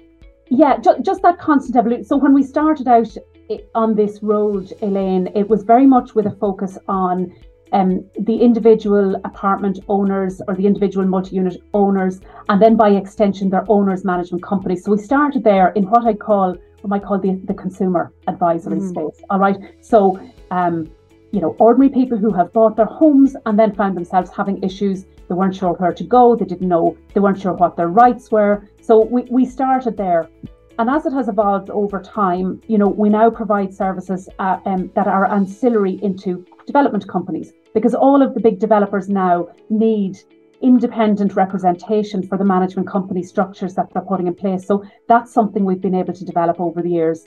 yeah, 0.50 0.78
ju- 0.78 1.02
just 1.02 1.22
that 1.22 1.40
constant 1.40 1.76
evolution. 1.76 2.06
So 2.06 2.18
when 2.18 2.34
we 2.34 2.44
started 2.44 2.88
out 2.88 3.16
eh, 3.50 3.58
on 3.76 3.96
this 3.96 4.22
road, 4.22 4.74
Elaine, 4.82 5.28
it 5.36 5.50
was 5.50 5.64
very 5.64 5.88
much 5.88 6.16
with 6.16 6.26
a 6.26 6.32
focus 6.32 6.78
on 6.88 7.34
um, 7.72 8.06
the 8.20 8.38
individual 8.38 9.16
apartment 9.26 9.80
owners 9.88 10.42
or 10.48 10.56
the 10.56 10.68
individual 10.68 11.08
multi-unit 11.08 11.62
owners, 11.74 12.22
and 12.50 12.62
then 12.62 12.76
by 12.76 12.90
extension 12.90 13.50
their 13.50 13.66
owners 13.68 14.06
management 14.06 14.44
companies. 14.44 14.84
So 14.84 14.92
we 14.92 15.00
started 15.00 15.44
there 15.44 15.70
in 15.70 15.90
what 15.90 16.06
I 16.06 16.14
call 16.14 16.56
what 16.84 16.90
might 16.90 17.04
call 17.04 17.18
the, 17.18 17.40
the 17.46 17.54
consumer 17.54 18.12
advisory 18.28 18.80
mm. 18.80 18.90
space. 18.90 19.24
All 19.30 19.40
right. 19.40 19.58
So, 19.80 20.20
um, 20.52 20.92
you 21.32 21.40
know, 21.40 21.56
ordinary 21.58 21.90
people 21.90 22.18
who 22.18 22.32
have 22.34 22.52
bought 22.52 22.76
their 22.76 22.86
homes 22.86 23.36
and 23.46 23.58
then 23.58 23.74
found 23.74 23.96
themselves 23.96 24.30
having 24.30 24.62
issues. 24.62 25.06
They 25.30 25.36
weren't 25.36 25.56
sure 25.56 25.74
where 25.74 25.94
to 25.94 26.04
go. 26.04 26.36
They 26.36 26.46
didn't 26.46 26.68
know, 26.68 26.98
they 27.14 27.22
weren't 27.22 27.40
sure 27.40 27.54
what 27.54 27.78
their 27.78 27.88
rights 27.88 28.32
were. 28.32 28.68
So 28.84 29.06
we, 29.06 29.22
we 29.32 29.46
started 29.46 29.96
there. 29.96 30.30
And 30.78 30.90
as 30.90 31.06
it 31.06 31.14
has 31.14 31.30
evolved 31.30 31.70
over 31.70 32.02
time, 32.02 32.62
you 32.68 32.78
know, 32.78 32.90
we 32.90 33.08
now 33.08 33.30
provide 33.30 33.74
services 33.74 34.28
uh, 34.40 34.60
um, 34.66 34.92
that 34.94 35.08
are 35.08 35.26
ancillary 35.32 36.00
into 36.04 36.46
development 36.68 37.08
companies 37.08 37.54
because 37.74 37.96
all 37.96 38.22
of 38.22 38.34
the 38.34 38.42
big 38.42 38.60
developers 38.60 39.08
now 39.08 39.48
need 39.70 40.18
independent 40.62 41.36
representation 41.38 42.28
for 42.28 42.38
the 42.38 42.44
management 42.44 42.88
company 42.88 43.24
structures 43.24 43.74
that 43.76 43.90
they're 43.94 44.02
putting 44.02 44.28
in 44.28 44.36
place. 44.36 44.66
So 44.66 44.84
that's 45.08 45.32
something 45.32 45.64
we've 45.64 45.80
been 45.80 45.96
able 45.96 46.14
to 46.14 46.26
develop 46.26 46.60
over 46.60 46.82
the 46.82 46.90
years. 46.90 47.26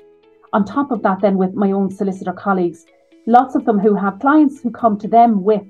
On 0.53 0.63
top 0.63 0.91
of 0.91 1.03
that, 1.05 1.21
then 1.23 1.39
with 1.39 1.55
my 1.55 1.73
own 1.73 1.91
solicitor 1.91 2.33
colleagues, 2.35 2.85
lots 3.27 3.55
of 3.55 3.65
them 3.65 3.79
who 3.79 3.95
have 3.95 4.19
clients 4.19 4.61
who 4.61 4.71
come 4.71 4.99
to 4.99 5.09
them 5.09 5.43
with 5.43 5.63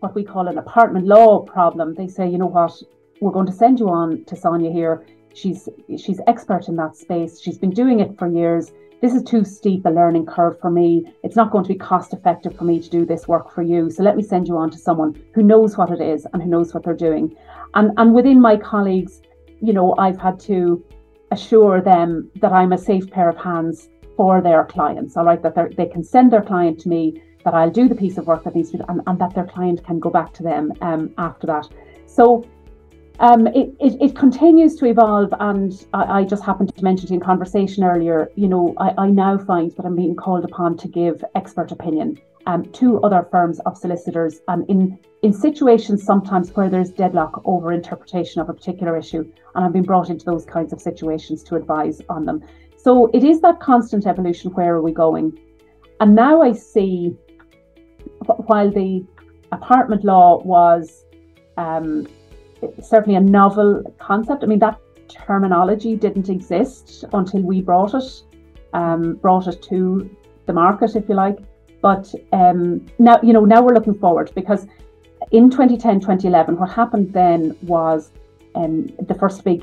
what 0.00 0.14
we 0.14 0.24
call 0.24 0.48
an 0.48 0.56
apartment 0.56 1.06
law 1.06 1.40
problem. 1.40 1.92
They 1.92 2.08
say, 2.08 2.26
you 2.26 2.38
know 2.38 2.46
what, 2.46 2.72
we're 3.20 3.32
going 3.32 3.46
to 3.46 3.52
send 3.52 3.80
you 3.80 3.88
on 3.88 4.24
to 4.24 4.36
Sonia 4.36 4.70
here. 4.70 5.04
She's 5.36 5.68
she's 5.98 6.20
expert 6.26 6.68
in 6.68 6.76
that 6.76 6.96
space. 6.96 7.40
She's 7.40 7.58
been 7.58 7.70
doing 7.70 8.00
it 8.00 8.18
for 8.18 8.26
years 8.26 8.72
this 9.02 9.12
is 9.12 9.22
too 9.22 9.44
steep 9.44 9.84
a 9.84 9.90
learning 9.90 10.24
curve 10.24 10.58
for 10.58 10.70
me. 10.70 11.04
It's 11.22 11.36
not 11.36 11.50
going 11.50 11.64
to 11.64 11.68
be 11.68 11.78
cost 11.78 12.14
effective 12.14 12.56
for 12.56 12.64
me 12.64 12.80
to 12.80 12.88
do 12.88 13.04
this 13.04 13.28
work 13.28 13.52
for 13.54 13.62
you. 13.62 13.90
So 13.90 14.02
let 14.02 14.16
me 14.16 14.22
send 14.22 14.48
you 14.48 14.56
on 14.56 14.70
to 14.70 14.78
someone 14.78 15.22
who 15.34 15.42
knows 15.42 15.76
what 15.76 15.90
it 15.90 16.00
is 16.00 16.26
and 16.32 16.42
who 16.42 16.48
knows 16.48 16.72
what 16.72 16.82
they're 16.82 16.94
doing. 16.94 17.36
And 17.74 17.92
and 17.98 18.14
within 18.14 18.40
my 18.40 18.56
colleagues, 18.56 19.20
you 19.60 19.72
know, 19.74 19.94
I've 19.98 20.18
had 20.18 20.40
to 20.40 20.82
assure 21.30 21.82
them 21.82 22.30
that 22.36 22.52
I'm 22.52 22.72
a 22.72 22.78
safe 22.78 23.10
pair 23.10 23.28
of 23.28 23.36
hands 23.36 23.90
for 24.16 24.40
their 24.40 24.64
clients. 24.64 25.16
All 25.16 25.24
right, 25.24 25.42
that 25.42 25.76
they 25.76 25.86
can 25.86 26.02
send 26.02 26.32
their 26.32 26.42
client 26.42 26.80
to 26.80 26.88
me, 26.88 27.22
that 27.44 27.52
I'll 27.52 27.70
do 27.70 27.88
the 27.88 27.94
piece 27.94 28.16
of 28.16 28.26
work 28.26 28.44
that 28.44 28.54
needs 28.54 28.70
to 28.70 28.78
be 28.78 28.84
done, 28.84 28.98
and, 28.98 29.02
and 29.06 29.20
that 29.20 29.34
their 29.34 29.46
client 29.46 29.84
can 29.84 30.00
go 30.00 30.08
back 30.08 30.32
to 30.34 30.42
them 30.42 30.72
um, 30.80 31.12
after 31.18 31.46
that. 31.48 31.68
So 32.06 32.46
um, 33.18 33.46
it, 33.48 33.74
it, 33.80 34.00
it, 34.00 34.16
continues 34.16 34.76
to 34.76 34.86
evolve, 34.86 35.32
and 35.40 35.86
I, 35.94 36.20
I, 36.20 36.24
just 36.24 36.44
happened 36.44 36.74
to 36.76 36.84
mention 36.84 37.08
it 37.08 37.14
in 37.14 37.20
conversation 37.20 37.82
earlier. 37.82 38.30
You 38.34 38.48
know, 38.48 38.74
I, 38.78 38.92
I, 38.98 39.10
now 39.10 39.38
find 39.38 39.70
that 39.72 39.86
I'm 39.86 39.96
being 39.96 40.16
called 40.16 40.44
upon 40.44 40.76
to 40.78 40.88
give 40.88 41.24
expert 41.34 41.72
opinion 41.72 42.20
um, 42.46 42.64
to 42.72 43.00
other 43.00 43.26
firms 43.30 43.58
of 43.60 43.76
solicitors, 43.76 44.40
um, 44.48 44.64
in 44.68 44.98
in 45.22 45.32
situations 45.32 46.04
sometimes 46.04 46.54
where 46.54 46.68
there's 46.68 46.90
deadlock 46.90 47.40
over 47.44 47.72
interpretation 47.72 48.40
of 48.40 48.48
a 48.48 48.54
particular 48.54 48.96
issue, 48.96 49.24
and 49.54 49.64
I've 49.64 49.72
been 49.72 49.82
brought 49.82 50.10
into 50.10 50.24
those 50.24 50.44
kinds 50.44 50.72
of 50.72 50.80
situations 50.80 51.42
to 51.44 51.56
advise 51.56 52.02
on 52.08 52.26
them. 52.26 52.44
So 52.76 53.06
it 53.14 53.24
is 53.24 53.40
that 53.40 53.60
constant 53.60 54.06
evolution. 54.06 54.50
Where 54.52 54.74
are 54.74 54.82
we 54.82 54.92
going? 54.92 55.38
And 56.00 56.14
now 56.14 56.42
I 56.42 56.52
see, 56.52 57.16
while 58.26 58.70
the 58.70 59.06
apartment 59.52 60.04
law 60.04 60.42
was 60.42 61.04
um, 61.56 62.06
certainly 62.82 63.16
a 63.16 63.20
novel 63.20 63.82
concept. 63.98 64.42
I 64.42 64.46
mean, 64.46 64.58
that 64.60 64.78
terminology 65.08 65.96
didn't 65.96 66.28
exist 66.28 67.04
until 67.12 67.42
we 67.42 67.60
brought 67.60 67.94
it, 67.94 68.22
um, 68.72 69.14
brought 69.14 69.46
it 69.46 69.62
to 69.64 70.10
the 70.46 70.52
market, 70.52 70.96
if 70.96 71.08
you 71.08 71.14
like. 71.14 71.38
But 71.82 72.12
um, 72.32 72.86
now, 72.98 73.20
you 73.22 73.32
know, 73.32 73.44
now 73.44 73.62
we're 73.62 73.74
looking 73.74 73.98
forward 73.98 74.32
because 74.34 74.66
in 75.30 75.50
2010, 75.50 76.00
2011, 76.00 76.56
what 76.56 76.70
happened 76.70 77.12
then 77.12 77.56
was 77.62 78.10
um, 78.54 78.88
the 79.06 79.14
first 79.14 79.44
big 79.44 79.62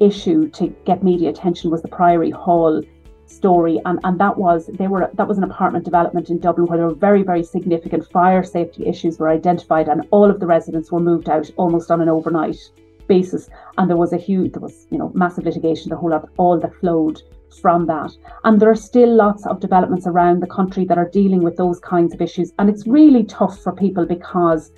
issue 0.00 0.48
to 0.50 0.68
get 0.84 1.02
media 1.02 1.30
attention 1.30 1.70
was 1.70 1.82
the 1.82 1.88
Priory 1.88 2.30
Hall 2.30 2.82
story 3.28 3.78
and, 3.84 3.98
and 4.04 4.18
that 4.18 4.36
was 4.36 4.70
they 4.74 4.88
were 4.88 5.10
that 5.14 5.28
was 5.28 5.38
an 5.38 5.44
apartment 5.44 5.84
development 5.84 6.30
in 6.30 6.38
Dublin 6.38 6.66
where 6.66 6.78
there 6.78 6.86
were 6.86 6.94
very 6.94 7.22
very 7.22 7.44
significant 7.44 8.10
fire 8.10 8.42
safety 8.42 8.86
issues 8.86 9.18
were 9.18 9.28
identified 9.28 9.88
and 9.88 10.06
all 10.10 10.30
of 10.30 10.40
the 10.40 10.46
residents 10.46 10.90
were 10.90 11.00
moved 11.00 11.28
out 11.28 11.50
almost 11.56 11.90
on 11.90 12.00
an 12.00 12.08
overnight 12.08 12.58
basis. 13.06 13.48
And 13.76 13.88
there 13.88 13.96
was 13.96 14.12
a 14.12 14.16
huge 14.16 14.52
there 14.52 14.62
was 14.62 14.86
you 14.90 14.98
know 14.98 15.10
massive 15.14 15.44
litigation 15.44 15.90
the 15.90 15.96
whole 15.96 16.10
lot 16.10 16.28
all 16.36 16.58
that 16.60 16.74
flowed 16.76 17.22
from 17.60 17.86
that. 17.86 18.12
And 18.44 18.60
there 18.60 18.70
are 18.70 18.76
still 18.76 19.14
lots 19.14 19.46
of 19.46 19.60
developments 19.60 20.06
around 20.06 20.40
the 20.40 20.46
country 20.46 20.84
that 20.84 20.98
are 20.98 21.08
dealing 21.08 21.42
with 21.42 21.56
those 21.56 21.80
kinds 21.80 22.14
of 22.14 22.20
issues. 22.20 22.52
And 22.58 22.68
it's 22.68 22.86
really 22.86 23.24
tough 23.24 23.58
for 23.62 23.72
people 23.72 24.04
because 24.04 24.70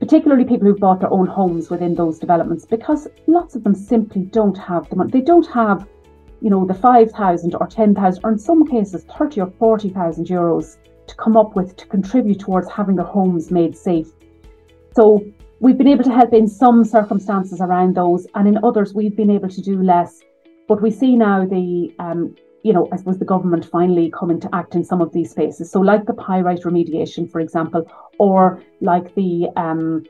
particularly 0.00 0.44
people 0.44 0.68
who've 0.68 0.78
bought 0.78 1.00
their 1.00 1.12
own 1.12 1.26
homes 1.26 1.70
within 1.70 1.94
those 1.94 2.18
developments 2.18 2.66
because 2.66 3.08
lots 3.26 3.54
of 3.54 3.64
them 3.64 3.74
simply 3.74 4.22
don't 4.22 4.58
have 4.58 4.88
the 4.90 4.96
money 4.96 5.10
they 5.10 5.20
don't 5.20 5.46
have 5.46 5.86
you 6.40 6.50
know, 6.50 6.66
the 6.66 6.74
5,000 6.74 7.54
or 7.54 7.66
10,000, 7.66 8.24
or 8.24 8.32
in 8.32 8.38
some 8.38 8.66
cases 8.66 9.04
30 9.18 9.40
or 9.40 9.50
40,000 9.58 10.26
euros 10.26 10.76
to 11.06 11.14
come 11.16 11.36
up 11.36 11.54
with 11.54 11.76
to 11.76 11.86
contribute 11.86 12.40
towards 12.40 12.70
having 12.70 12.96
their 12.96 13.04
homes 13.04 13.50
made 13.50 13.76
safe. 13.76 14.08
So 14.94 15.24
we've 15.60 15.78
been 15.78 15.88
able 15.88 16.04
to 16.04 16.14
help 16.14 16.32
in 16.32 16.48
some 16.48 16.84
circumstances 16.84 17.60
around 17.60 17.96
those, 17.96 18.26
and 18.34 18.48
in 18.48 18.58
others 18.64 18.94
we've 18.94 19.16
been 19.16 19.30
able 19.30 19.48
to 19.48 19.60
do 19.60 19.82
less. 19.82 20.20
But 20.68 20.80
we 20.80 20.90
see 20.90 21.16
now 21.16 21.44
the 21.44 21.94
um, 21.98 22.34
you 22.64 22.72
know, 22.72 22.88
I 22.90 22.96
suppose 22.96 23.18
the 23.18 23.26
government 23.26 23.66
finally 23.66 24.10
coming 24.10 24.40
to 24.40 24.48
act 24.54 24.74
in 24.74 24.84
some 24.84 25.02
of 25.02 25.12
these 25.12 25.30
spaces. 25.30 25.70
So, 25.70 25.80
like 25.80 26.06
the 26.06 26.14
pyrite 26.14 26.62
remediation, 26.62 27.30
for 27.30 27.40
example, 27.40 27.86
or 28.18 28.62
like 28.80 29.14
the 29.14 29.48
um, 29.56 30.04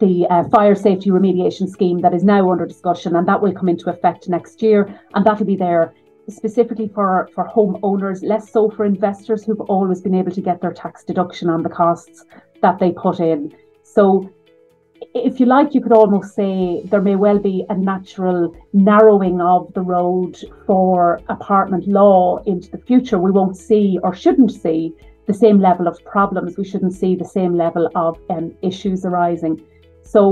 the 0.00 0.26
uh, 0.30 0.44
fire 0.48 0.74
safety 0.74 1.10
remediation 1.10 1.68
scheme 1.68 2.00
that 2.00 2.14
is 2.14 2.24
now 2.24 2.50
under 2.50 2.66
discussion, 2.66 3.16
and 3.16 3.26
that 3.28 3.40
will 3.40 3.52
come 3.52 3.68
into 3.68 3.90
effect 3.90 4.28
next 4.28 4.62
year, 4.62 5.00
and 5.14 5.24
that'll 5.24 5.46
be 5.46 5.56
there 5.56 5.92
specifically 6.28 6.88
for 6.88 7.28
for 7.34 7.44
homeowners, 7.48 8.22
less 8.22 8.52
so 8.52 8.70
for 8.70 8.84
investors 8.84 9.44
who've 9.44 9.60
always 9.62 10.00
been 10.00 10.14
able 10.14 10.30
to 10.30 10.40
get 10.40 10.60
their 10.60 10.72
tax 10.72 11.02
deduction 11.04 11.48
on 11.48 11.62
the 11.62 11.68
costs 11.68 12.24
that 12.62 12.78
they 12.78 12.92
put 12.92 13.20
in. 13.20 13.54
So 13.82 14.30
if 15.14 15.40
you 15.40 15.46
like, 15.46 15.74
you 15.74 15.80
could 15.80 15.92
almost 15.92 16.34
say 16.34 16.82
there 16.84 17.00
may 17.00 17.16
well 17.16 17.38
be 17.38 17.64
a 17.68 17.76
natural 17.76 18.54
narrowing 18.72 19.40
of 19.40 19.72
the 19.74 19.80
road 19.80 20.36
for 20.66 21.20
apartment 21.28 21.88
law 21.88 22.42
into 22.44 22.70
the 22.70 22.78
future. 22.78 23.18
We 23.18 23.30
won't 23.30 23.56
see 23.56 23.98
or 24.02 24.14
shouldn't 24.14 24.52
see 24.52 24.94
the 25.30 25.38
same 25.46 25.58
level 25.60 25.86
of 25.86 25.96
problems. 26.04 26.56
We 26.56 26.64
shouldn't 26.64 26.94
see 27.02 27.14
the 27.14 27.30
same 27.38 27.54
level 27.64 27.84
of 27.94 28.18
um, 28.30 28.46
issues 28.62 29.04
arising. 29.04 29.54
So 30.02 30.22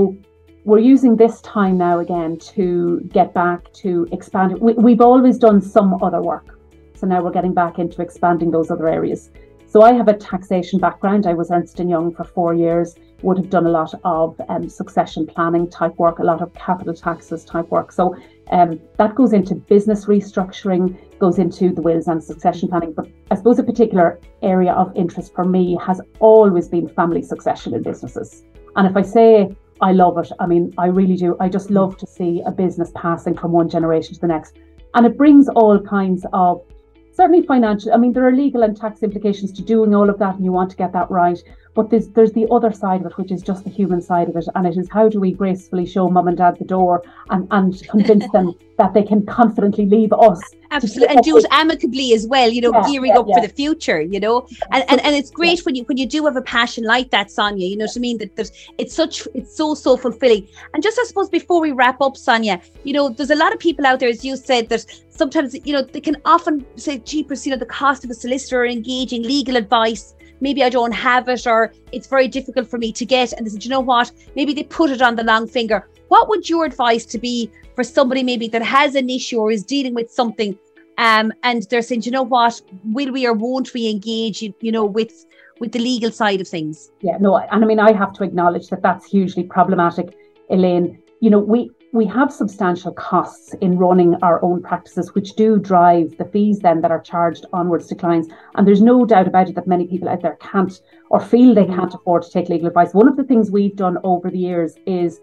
we're 0.65 0.85
using 0.95 1.15
this 1.15 1.39
time 1.41 1.77
now 1.77 1.99
again 1.99 2.37
to 2.53 2.99
get 3.17 3.33
back 3.33 3.71
to 3.81 4.07
expanding. 4.11 4.59
We, 4.59 4.73
we've 4.73 5.01
always 5.01 5.37
done 5.37 5.61
some 5.61 5.89
other 6.03 6.21
work. 6.21 6.47
So 6.95 7.07
now 7.07 7.23
we're 7.23 7.37
getting 7.39 7.53
back 7.53 7.79
into 7.79 8.01
expanding 8.01 8.51
those 8.51 8.69
other 8.69 8.87
areas. 8.89 9.31
So 9.69 9.83
I 9.83 9.93
have 9.93 10.07
a 10.07 10.17
taxation 10.17 10.79
background. 10.79 11.27
I 11.27 11.35
was 11.35 11.51
Ernst 11.51 11.77
& 11.79 11.79
Young 11.79 12.11
for 12.11 12.23
four 12.23 12.55
years, 12.55 12.95
would 13.21 13.37
have 13.37 13.51
done 13.51 13.67
a 13.67 13.69
lot 13.69 13.93
of 14.03 14.41
um, 14.49 14.67
succession 14.67 15.27
planning 15.27 15.69
type 15.69 15.95
work, 15.99 16.17
a 16.17 16.23
lot 16.23 16.41
of 16.41 16.51
capital 16.55 16.95
taxes 16.95 17.45
type 17.45 17.69
work. 17.69 17.91
So 17.91 18.15
um, 18.49 18.79
that 18.97 19.13
goes 19.13 19.31
into 19.31 19.53
business 19.53 20.05
restructuring, 20.05 20.97
goes 21.19 21.37
into 21.37 21.71
the 21.71 21.83
wills 21.83 22.07
and 22.07 22.23
succession 22.23 22.67
planning. 22.67 22.93
But 22.93 23.09
I 23.29 23.35
suppose 23.35 23.59
a 23.59 23.63
particular 23.63 24.19
area 24.41 24.73
of 24.73 24.91
interest 24.95 25.35
for 25.35 25.45
me 25.45 25.77
has 25.85 26.01
always 26.19 26.67
been 26.67 26.87
family 26.87 27.21
succession 27.21 27.75
in 27.75 27.83
businesses. 27.83 28.41
And 28.75 28.87
if 28.87 28.97
I 28.97 29.03
say 29.03 29.55
I 29.81 29.91
love 29.91 30.17
it, 30.17 30.31
I 30.39 30.47
mean, 30.47 30.73
I 30.79 30.87
really 30.87 31.15
do. 31.15 31.37
I 31.39 31.47
just 31.47 31.69
love 31.69 31.95
to 31.97 32.07
see 32.07 32.41
a 32.43 32.51
business 32.51 32.91
passing 32.95 33.37
from 33.37 33.51
one 33.51 33.69
generation 33.69 34.15
to 34.15 34.19
the 34.19 34.27
next. 34.27 34.57
And 34.95 35.05
it 35.05 35.15
brings 35.15 35.47
all 35.47 35.79
kinds 35.79 36.25
of 36.33 36.63
certainly 37.11 37.45
financial. 37.45 37.93
I 37.93 37.97
mean, 37.97 38.13
there 38.13 38.27
are 38.27 38.31
legal 38.31 38.63
and 38.63 38.75
tax 38.75 39.03
implications 39.03 39.51
to 39.53 39.61
doing 39.61 39.93
all 39.93 40.09
of 40.09 40.19
that, 40.19 40.35
and 40.35 40.45
you 40.45 40.51
want 40.51 40.71
to 40.71 40.77
get 40.77 40.93
that 40.93 41.09
right. 41.11 41.39
But 41.79 41.91
there's 41.91 42.09
there's 42.09 42.33
the 42.33 42.45
other 42.51 42.73
side 42.73 42.99
of 42.99 43.05
it, 43.05 43.17
which 43.17 43.31
is 43.31 43.41
just 43.41 43.63
the 43.63 43.69
human 43.69 44.01
side 44.01 44.27
of 44.27 44.35
it, 44.35 44.45
and 44.53 44.67
it 44.67 44.75
is 44.75 44.89
how 44.89 45.07
do 45.07 45.17
we 45.17 45.31
gracefully 45.31 45.85
show 45.85 46.09
mum 46.09 46.27
and 46.27 46.35
dad 46.35 46.57
the 46.59 46.65
door 46.65 47.01
and 47.29 47.47
and 47.51 47.87
convince 47.87 48.29
them 48.33 48.53
that 48.77 48.93
they 48.93 49.01
can 49.01 49.25
confidently 49.25 49.85
leave 49.85 50.11
us. 50.11 50.41
Absolutely, 50.71 51.15
and 51.15 51.23
do 51.23 51.37
it 51.37 51.45
amicably 51.51 52.13
as 52.13 52.27
well. 52.27 52.49
You 52.49 52.59
know, 52.59 52.73
yeah, 52.73 52.89
gearing 52.89 53.11
yeah, 53.11 53.19
up 53.19 53.27
yeah. 53.29 53.35
for 53.35 53.47
the 53.47 53.53
future. 53.53 54.01
You 54.01 54.19
know, 54.19 54.45
and 54.73 54.83
and, 54.89 54.99
and 55.05 55.15
it's 55.15 55.31
great 55.31 55.65
when 55.65 55.75
you 55.75 55.85
when 55.85 55.95
you 55.95 56.05
do 56.05 56.25
have 56.25 56.35
a 56.35 56.41
passion 56.41 56.83
like 56.83 57.11
that, 57.11 57.31
Sonia. 57.31 57.65
You 57.65 57.77
know 57.77 57.85
what 57.85 57.95
I 57.95 57.99
mean? 58.01 58.17
That 58.17 58.35
there's 58.35 58.51
it's 58.77 58.93
such 58.93 59.25
it's 59.33 59.55
so 59.55 59.73
so 59.73 59.95
fulfilling. 59.95 60.49
And 60.73 60.83
just 60.83 60.99
I 60.99 61.05
suppose 61.05 61.29
before 61.29 61.61
we 61.61 61.71
wrap 61.71 62.01
up, 62.01 62.17
Sonia, 62.17 62.61
you 62.83 62.91
know, 62.91 63.07
there's 63.07 63.31
a 63.31 63.35
lot 63.35 63.53
of 63.53 63.59
people 63.59 63.85
out 63.85 64.01
there, 64.01 64.09
as 64.09 64.25
you 64.25 64.35
said, 64.35 64.67
that 64.67 64.85
sometimes 65.07 65.55
you 65.65 65.71
know 65.71 65.81
they 65.81 66.01
can 66.01 66.17
often 66.25 66.65
say, 66.75 66.97
"Jeepers, 66.97 67.47
you 67.47 67.53
know, 67.53 67.57
the 67.57 67.65
cost 67.65 68.03
of 68.03 68.09
a 68.09 68.13
solicitor 68.15 68.63
or 68.63 68.65
engaging 68.65 69.23
legal 69.23 69.55
advice." 69.55 70.13
Maybe 70.39 70.63
I 70.63 70.69
don't 70.69 70.91
have 70.91 71.27
it 71.29 71.45
or 71.47 71.73
it's 71.91 72.07
very 72.07 72.27
difficult 72.27 72.67
for 72.67 72.77
me 72.77 72.91
to 72.93 73.05
get. 73.05 73.33
And 73.33 73.45
they 73.45 73.51
said, 73.51 73.63
you 73.63 73.69
know 73.69 73.79
what? 73.79 74.11
Maybe 74.35 74.53
they 74.53 74.63
put 74.63 74.89
it 74.89 75.01
on 75.01 75.15
the 75.15 75.23
long 75.23 75.47
finger. 75.47 75.87
What 76.07 76.29
would 76.29 76.49
your 76.49 76.65
advice 76.65 77.05
to 77.07 77.17
be 77.17 77.51
for 77.75 77.83
somebody 77.83 78.23
maybe 78.23 78.47
that 78.49 78.61
has 78.61 78.95
an 78.95 79.09
issue 79.09 79.37
or 79.37 79.51
is 79.51 79.63
dealing 79.63 79.93
with 79.93 80.11
something 80.11 80.57
um, 80.99 81.31
and 81.43 81.63
they're 81.69 81.81
saying, 81.81 82.03
you 82.03 82.11
know 82.11 82.23
what, 82.23 82.61
will 82.83 83.13
we 83.13 83.25
or 83.25 83.31
won't 83.31 83.73
we 83.73 83.89
engage, 83.89 84.41
you, 84.41 84.53
you 84.59 84.71
know, 84.71 84.85
with 84.85 85.25
with 85.61 85.71
the 85.71 85.79
legal 85.79 86.11
side 86.11 86.41
of 86.41 86.47
things? 86.47 86.91
Yeah, 87.01 87.17
no, 87.19 87.37
and 87.37 87.63
I 87.63 87.67
mean, 87.67 87.79
I 87.79 87.93
have 87.93 88.13
to 88.13 88.23
acknowledge 88.23 88.67
that 88.67 88.81
that's 88.81 89.05
hugely 89.05 89.43
problematic, 89.43 90.17
Elaine. 90.49 91.01
You 91.21 91.29
know, 91.29 91.39
we 91.39 91.71
we 91.91 92.05
have 92.05 92.31
substantial 92.31 92.91
costs 92.91 93.53
in 93.61 93.77
running 93.77 94.15
our 94.21 94.43
own 94.43 94.61
practices, 94.61 95.15
which 95.15 95.33
do 95.33 95.57
drive 95.57 96.15
the 96.17 96.25
fees 96.25 96.59
then 96.59 96.81
that 96.81 96.91
are 96.91 97.01
charged 97.01 97.45
onwards 97.51 97.87
to 97.87 97.95
clients. 97.95 98.29
And 98.55 98.67
there's 98.67 98.81
no 98.81 99.05
doubt 99.05 99.27
about 99.27 99.49
it 99.49 99.55
that 99.55 99.67
many 99.67 99.87
people 99.87 100.07
out 100.07 100.21
there 100.21 100.37
can't 100.39 100.79
or 101.09 101.19
feel 101.19 101.55
they 101.55 101.65
can't 101.65 101.93
afford 101.93 102.23
to 102.23 102.31
take 102.31 102.47
legal 102.47 102.67
advice. 102.67 102.93
One 102.93 103.07
of 103.07 103.17
the 103.17 103.23
things 103.23 103.49
we've 103.49 103.75
done 103.75 103.97
over 104.03 104.29
the 104.29 104.37
years 104.37 104.75
is 104.85 105.19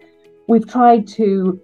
we've 0.48 0.68
tried 0.68 1.06
to 1.08 1.60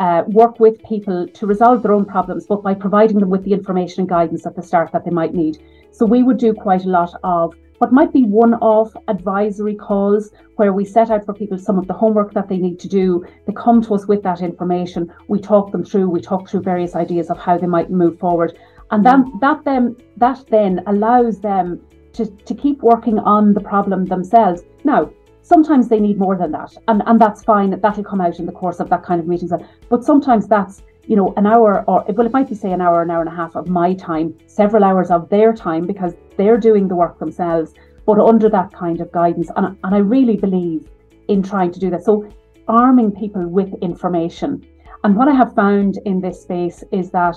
uh, 0.00 0.24
work 0.28 0.58
with 0.58 0.82
people 0.84 1.26
to 1.28 1.46
resolve 1.46 1.82
their 1.82 1.92
own 1.92 2.06
problems, 2.06 2.46
but 2.46 2.62
by 2.62 2.72
providing 2.72 3.18
them 3.18 3.30
with 3.30 3.44
the 3.44 3.52
information 3.52 4.00
and 4.02 4.08
guidance 4.08 4.46
at 4.46 4.56
the 4.56 4.62
start 4.62 4.90
that 4.92 5.04
they 5.04 5.10
might 5.10 5.34
need. 5.34 5.62
So 5.90 6.06
we 6.06 6.22
would 6.22 6.38
do 6.38 6.54
quite 6.54 6.84
a 6.84 6.88
lot 6.88 7.12
of 7.24 7.54
what 7.78 7.92
might 7.92 8.12
be 8.12 8.24
one-off 8.24 8.96
advisory 9.08 9.74
calls 9.74 10.30
where 10.56 10.72
we 10.72 10.84
set 10.84 11.10
out 11.10 11.24
for 11.24 11.34
people 11.34 11.58
some 11.58 11.78
of 11.78 11.86
the 11.86 11.92
homework 11.92 12.32
that 12.34 12.48
they 12.48 12.56
need 12.56 12.78
to 12.80 12.88
do. 12.88 13.24
They 13.46 13.52
come 13.52 13.82
to 13.82 13.94
us 13.94 14.06
with 14.06 14.22
that 14.22 14.40
information. 14.40 15.12
We 15.28 15.40
talk 15.40 15.72
them 15.72 15.84
through. 15.84 16.08
We 16.08 16.20
talk 16.20 16.48
through 16.48 16.62
various 16.62 16.94
ideas 16.94 17.30
of 17.30 17.38
how 17.38 17.58
they 17.58 17.66
might 17.66 17.90
move 17.90 18.18
forward, 18.18 18.58
and 18.90 19.04
then 19.04 19.24
mm. 19.24 19.40
that 19.40 19.64
then 19.64 19.96
that 20.16 20.44
then 20.48 20.82
allows 20.86 21.40
them 21.40 21.80
to 22.14 22.26
to 22.26 22.54
keep 22.54 22.82
working 22.82 23.18
on 23.18 23.54
the 23.54 23.60
problem 23.60 24.06
themselves. 24.06 24.62
Now, 24.84 25.10
Sometimes 25.46 25.86
they 25.86 26.00
need 26.00 26.18
more 26.18 26.36
than 26.36 26.50
that, 26.50 26.76
and, 26.88 27.04
and 27.06 27.20
that's 27.20 27.44
fine. 27.44 27.70
That'll 27.70 28.02
come 28.02 28.20
out 28.20 28.40
in 28.40 28.46
the 28.46 28.52
course 28.52 28.80
of 28.80 28.90
that 28.90 29.04
kind 29.04 29.20
of 29.20 29.28
meetings. 29.28 29.52
But 29.88 30.02
sometimes 30.02 30.48
that's 30.48 30.82
you 31.06 31.16
know 31.16 31.32
an 31.36 31.46
hour 31.46 31.84
or 31.88 32.04
well, 32.08 32.26
it 32.26 32.32
might 32.32 32.48
be 32.48 32.54
say 32.54 32.72
an 32.72 32.80
hour, 32.80 33.02
an 33.02 33.10
hour 33.10 33.20
and 33.20 33.32
a 33.32 33.34
half 33.34 33.56
of 33.56 33.68
my 33.68 33.94
time, 33.94 34.34
several 34.46 34.84
hours 34.84 35.10
of 35.10 35.28
their 35.28 35.52
time 35.52 35.86
because 35.86 36.14
they're 36.36 36.58
doing 36.58 36.88
the 36.88 36.96
work 36.96 37.18
themselves, 37.18 37.72
but 38.04 38.18
under 38.18 38.48
that 38.48 38.72
kind 38.72 39.00
of 39.00 39.10
guidance. 39.12 39.50
And 39.56 39.76
and 39.84 39.94
I 39.94 39.98
really 39.98 40.36
believe 40.36 40.88
in 41.28 41.42
trying 41.42 41.72
to 41.72 41.80
do 41.80 41.90
that. 41.90 42.04
So 42.04 42.28
arming 42.68 43.12
people 43.12 43.46
with 43.46 43.72
information. 43.82 44.66
And 45.04 45.16
what 45.16 45.28
I 45.28 45.34
have 45.34 45.54
found 45.54 45.98
in 46.04 46.20
this 46.20 46.42
space 46.42 46.82
is 46.90 47.10
that 47.10 47.36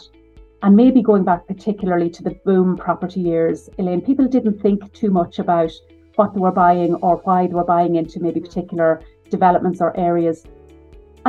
and 0.61 0.75
maybe 0.75 1.01
going 1.01 1.23
back 1.23 1.47
particularly 1.47 2.09
to 2.09 2.23
the 2.23 2.31
boom 2.43 2.75
property 2.75 3.21
years, 3.21 3.69
Elaine, 3.77 4.01
people 4.01 4.27
didn't 4.27 4.61
think 4.61 4.91
too 4.93 5.09
much 5.09 5.39
about 5.39 5.71
what 6.15 6.33
they 6.33 6.39
were 6.39 6.51
buying 6.51 6.95
or 6.95 7.17
why 7.23 7.47
they 7.47 7.53
were 7.53 7.63
buying 7.63 7.95
into 7.95 8.19
maybe 8.19 8.41
particular 8.41 9.01
developments 9.29 9.79
or 9.79 9.97
areas. 9.97 10.43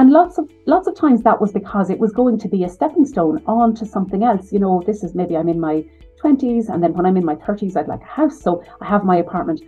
And 0.01 0.11
lots 0.11 0.39
of 0.39 0.51
lots 0.65 0.89
of 0.89 0.95
times 0.95 1.23
that 1.25 1.43
was 1.43 1.53
because 1.53 1.91
it 1.91 1.99
was 1.99 2.11
going 2.11 2.39
to 2.39 2.49
be 2.49 2.65
a 2.65 2.71
stepping 2.71 3.05
stone 3.05 3.43
on 3.45 3.75
to 3.75 3.85
something 3.85 4.25
else. 4.25 4.51
You 4.51 4.59
know, 4.59 4.83
this 4.87 5.05
is 5.05 5.15
maybe 5.15 5.37
I'm 5.37 5.51
in 5.51 5.61
my 5.61 5.85
20s 6.25 6.71
and 6.71 6.83
then 6.83 6.95
when 6.95 7.05
I'm 7.05 7.19
in 7.19 7.25
my 7.27 7.35
30s 7.35 7.77
I'd 7.77 7.87
like 7.87 8.01
a 8.01 8.07
house. 8.07 8.41
So 8.41 8.65
I 8.81 8.87
have 8.87 9.05
my 9.05 9.19
apartment. 9.19 9.61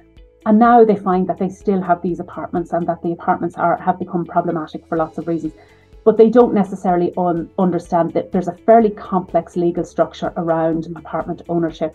And 0.47 0.59
now 0.59 0.87
they 0.87 0.97
find 0.97 1.29
that 1.29 1.37
they 1.37 1.51
still 1.51 1.83
have 1.83 2.01
these 2.01 2.19
apartments 2.19 2.73
and 2.73 2.87
that 2.87 3.03
the 3.03 3.12
apartments 3.12 3.59
are 3.59 3.77
have 3.77 3.99
become 3.99 4.25
problematic 4.25 4.87
for 4.87 4.97
lots 4.97 5.19
of 5.19 5.29
reasons. 5.29 5.53
But 6.03 6.17
they 6.17 6.31
don't 6.31 6.55
necessarily 6.55 7.12
un- 7.19 7.51
understand 7.59 8.15
that 8.15 8.33
there's 8.33 8.49
a 8.49 8.57
fairly 8.65 8.89
complex 8.89 9.55
legal 9.55 9.85
structure 9.85 10.33
around 10.39 10.87
apartment 10.97 11.43
ownership. 11.51 11.95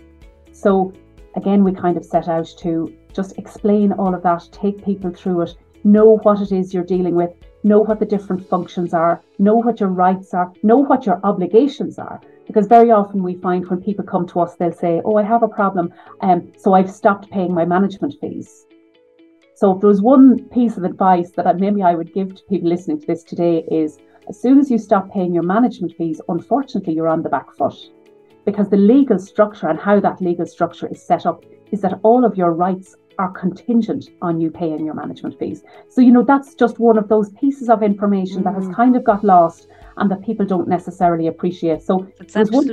So 0.51 0.93
again, 1.35 1.63
we 1.63 1.71
kind 1.71 1.97
of 1.97 2.05
set 2.05 2.27
out 2.27 2.49
to 2.59 2.93
just 3.13 3.35
explain 3.39 3.93
all 3.93 4.13
of 4.13 4.21
that, 4.21 4.47
take 4.51 4.85
people 4.85 5.09
through 5.09 5.41
it, 5.41 5.55
know 5.83 6.19
what 6.19 6.39
it 6.39 6.51
is 6.51 6.71
you're 6.71 6.83
dealing 6.83 7.15
with, 7.15 7.31
know 7.67 7.79
what 7.79 7.99
the 7.99 8.05
different 8.05 8.47
functions 8.47 8.93
are, 8.93 9.21
know 9.39 9.55
what 9.55 9.79
your 9.79 9.89
rights 9.89 10.33
are, 10.33 10.51
know 10.63 10.77
what 10.77 11.05
your 11.05 11.19
obligations 11.23 11.99
are. 11.99 12.21
Because 12.47 12.67
very 12.67 12.91
often 12.91 13.23
we 13.23 13.35
find 13.35 13.67
when 13.67 13.81
people 13.81 14.05
come 14.05 14.25
to 14.27 14.39
us, 14.39 14.55
they'll 14.55 14.71
say, 14.71 15.01
Oh, 15.03 15.17
I 15.17 15.23
have 15.23 15.43
a 15.43 15.47
problem, 15.47 15.93
um, 16.21 16.51
so 16.57 16.73
I've 16.73 16.91
stopped 16.91 17.29
paying 17.29 17.53
my 17.53 17.65
management 17.65 18.15
fees. 18.21 18.65
So 19.55 19.73
if 19.73 19.81
there 19.81 19.89
was 19.89 20.01
one 20.01 20.47
piece 20.49 20.77
of 20.77 20.83
advice 20.83 21.31
that 21.31 21.57
maybe 21.57 21.81
I 21.81 21.95
would 21.95 22.13
give 22.13 22.35
to 22.35 22.43
people 22.43 22.69
listening 22.69 23.01
to 23.01 23.07
this 23.07 23.23
today 23.23 23.65
is 23.69 23.97
as 24.29 24.39
soon 24.39 24.59
as 24.59 24.69
you 24.69 24.77
stop 24.77 25.11
paying 25.11 25.33
your 25.33 25.43
management 25.43 25.93
fees, 25.97 26.21
unfortunately, 26.29 26.93
you're 26.93 27.07
on 27.07 27.23
the 27.23 27.29
back 27.29 27.51
foot 27.55 27.75
because 28.45 28.69
the 28.69 28.77
legal 28.77 29.17
structure 29.17 29.67
and 29.67 29.79
how 29.79 29.99
that 29.99 30.21
legal 30.21 30.45
structure 30.45 30.87
is 30.87 31.01
set 31.01 31.25
up 31.25 31.43
is 31.71 31.81
that 31.81 31.99
all 32.03 32.23
of 32.23 32.37
your 32.37 32.53
rights 32.53 32.95
are 33.19 33.31
contingent 33.31 34.09
on 34.21 34.39
you 34.39 34.51
paying 34.51 34.85
your 34.85 34.93
management 34.93 35.37
fees. 35.39 35.63
So, 35.89 36.01
you 36.01 36.11
know, 36.11 36.23
that's 36.23 36.55
just 36.55 36.79
one 36.79 36.97
of 36.97 37.07
those 37.07 37.29
pieces 37.31 37.69
of 37.69 37.83
information 37.83 38.41
mm. 38.41 38.43
that 38.45 38.53
has 38.55 38.65
mm. 38.65 38.75
kind 38.75 38.95
of 38.95 39.03
got 39.03 39.23
lost 39.23 39.67
and 39.97 40.11
that 40.11 40.21
people 40.23 40.45
don't 40.45 40.67
necessarily 40.67 41.27
appreciate. 41.27 41.81
So, 41.81 41.97
one, 41.97 42.13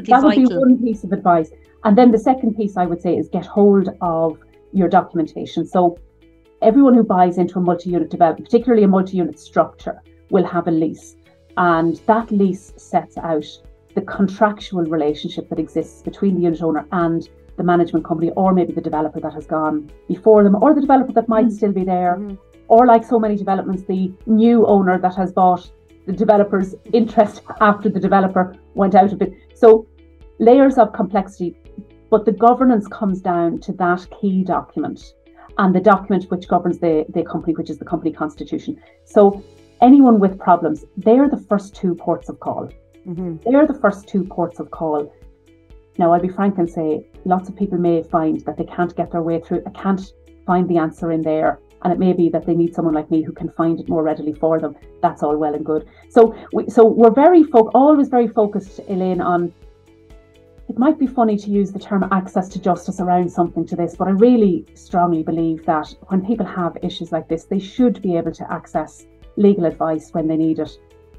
that 0.05 0.23
would 0.23 0.35
be 0.35 0.47
one 0.47 0.79
piece 0.83 1.05
of 1.05 1.13
advice. 1.13 1.51
And 1.85 1.97
then 1.97 2.13
the 2.13 2.19
second 2.19 2.57
piece 2.57 2.77
I 2.77 2.87
would 2.87 3.01
say 3.01 3.17
is 3.17 3.29
get 3.29 3.47
hold 3.47 3.89
of 4.01 4.39
your 4.73 4.89
documentation. 4.89 5.67
So, 5.67 5.99
everyone 6.63 6.95
who 6.95 7.05
buys 7.05 7.39
into 7.39 7.59
a 7.59 7.63
multi 7.63 7.91
unit 7.91 8.11
development, 8.11 8.47
particularly 8.47 8.85
a 8.85 8.89
multi 8.89 9.17
unit 9.17 9.39
structure, 9.39 10.03
will 10.31 10.45
have 10.45 10.67
a 10.69 10.71
lease. 10.71 11.17
And 11.57 11.97
that 12.07 12.31
lease 12.31 12.73
sets 12.77 13.17
out 13.17 13.47
the 13.95 14.03
contractual 14.03 14.83
relationship 14.83 15.49
that 15.49 15.59
exists 15.59 16.03
between 16.03 16.35
the 16.35 16.43
unit 16.43 16.63
owner 16.63 16.87
and 16.93 17.29
the 17.57 17.63
management 17.63 18.05
company, 18.05 18.31
or 18.37 18.53
maybe 18.53 18.73
the 18.73 18.81
developer 18.81 19.21
that 19.21 19.33
has 19.33 19.47
gone 19.47 19.91
before 20.09 20.43
them, 20.45 20.57
or 20.63 20.75
the 20.75 20.81
developer 20.81 21.13
that 21.13 21.29
might 21.29 21.47
mm-hmm. 21.47 21.55
still 21.55 21.73
be 21.73 21.85
there, 21.85 22.17
mm-hmm. 22.19 22.35
or 22.69 22.87
like 22.87 23.05
so 23.05 23.19
many 23.19 23.37
developments, 23.37 23.83
the 23.85 24.13
new 24.27 24.67
owner 24.67 24.99
that 24.99 25.15
has 25.15 25.33
bought 25.33 25.71
the 26.07 26.13
developer's 26.13 26.75
interest 26.93 27.43
after 27.61 27.89
the 27.89 28.01
developer 28.01 28.55
went 28.75 28.95
out 28.95 29.13
of 29.13 29.23
it. 29.23 29.33
So 29.55 29.87
layers 30.39 30.79
of 30.79 30.93
complexity, 30.93 31.57
but 32.11 32.25
the 32.25 32.33
governance 32.33 32.87
comes 32.89 33.21
down 33.21 33.61
to 33.61 33.73
that 33.73 34.07
key 34.21 34.45
document 34.45 35.15
and 35.59 35.75
the 35.75 35.81
document 35.81 36.25
which 36.31 36.49
governs 36.49 36.79
the, 36.79 37.05
the 37.09 37.23
company, 37.25 37.55
which 37.55 37.71
is 37.71 37.79
the 37.79 37.85
company 37.85 38.13
constitution. 38.13 38.81
So 39.05 39.43
anyone 39.81 40.19
with 40.19 40.39
problems, 40.39 40.85
they're 40.97 41.29
the 41.29 41.43
first 41.49 41.75
two 41.75 41.95
ports 41.95 42.29
of 42.29 42.41
call. 42.41 42.71
Mm-hmm. 43.07 43.37
They're 43.51 43.67
the 43.67 43.79
first 43.79 44.09
two 44.09 44.25
ports 44.25 44.59
of 44.61 44.71
call. 44.71 45.13
Now, 45.99 46.13
I'll 46.13 46.21
be 46.21 46.29
frank 46.29 46.59
and 46.59 46.69
say 46.69 47.07
lots 47.25 47.49
of 47.49 47.57
people 47.57 47.79
may 47.79 48.03
find 48.03 48.41
that 48.43 48.57
they 48.57 48.65
can't 48.65 48.95
get 48.97 49.13
their 49.13 49.23
way 49.23 49.41
through, 49.41 49.63
I 49.67 49.71
can't 49.71 50.01
find 50.47 50.69
the 50.69 50.79
answer 50.79 51.13
in 51.13 51.23
there. 51.23 51.61
And 51.83 51.93
it 51.93 51.99
may 51.99 52.15
be 52.15 52.31
that 52.31 52.47
they 52.47 52.55
need 52.55 52.75
someone 52.75 52.95
like 52.95 53.11
me 53.11 53.23
who 53.23 53.33
can 53.33 53.51
find 53.51 53.79
it 53.79 53.89
more 53.91 54.03
readily 54.03 54.33
for 54.33 54.59
them. 54.59 54.75
That's 55.03 55.23
all 55.23 55.37
well 55.37 55.55
and 55.55 55.65
good. 55.65 55.87
So, 56.09 56.35
we, 56.53 56.69
so 56.71 56.87
we're 56.87 57.13
very 57.13 57.45
fo- 57.45 57.71
always 57.75 58.09
very 58.09 58.27
focused, 58.27 58.81
Elaine, 58.89 59.21
on 59.21 59.53
it 60.67 60.79
might 60.79 60.99
be 60.99 61.07
funny 61.07 61.37
to 61.37 61.51
use 61.51 61.73
the 61.73 61.79
term 61.79 62.09
access 62.11 62.49
to 62.49 62.61
justice 62.61 62.99
around 62.99 63.31
something 63.31 63.67
to 63.67 63.77
this, 63.77 63.97
but 63.97 64.09
I 64.09 64.13
really 64.13 64.65
strongly 64.75 65.23
believe 65.23 65.67
that 65.67 65.95
when 66.09 66.25
people 66.25 66.47
have 66.47 66.79
issues 66.83 67.13
like 67.13 67.29
this, 67.29 67.45
they 67.45 67.59
should 67.59 68.01
be 68.01 68.17
able 68.17 68.33
to 68.33 68.51
access 68.51 69.05
legal 69.37 69.67
advice 69.67 70.11
when 70.13 70.27
they 70.27 70.37
need 70.37 70.59
it. 70.59 70.71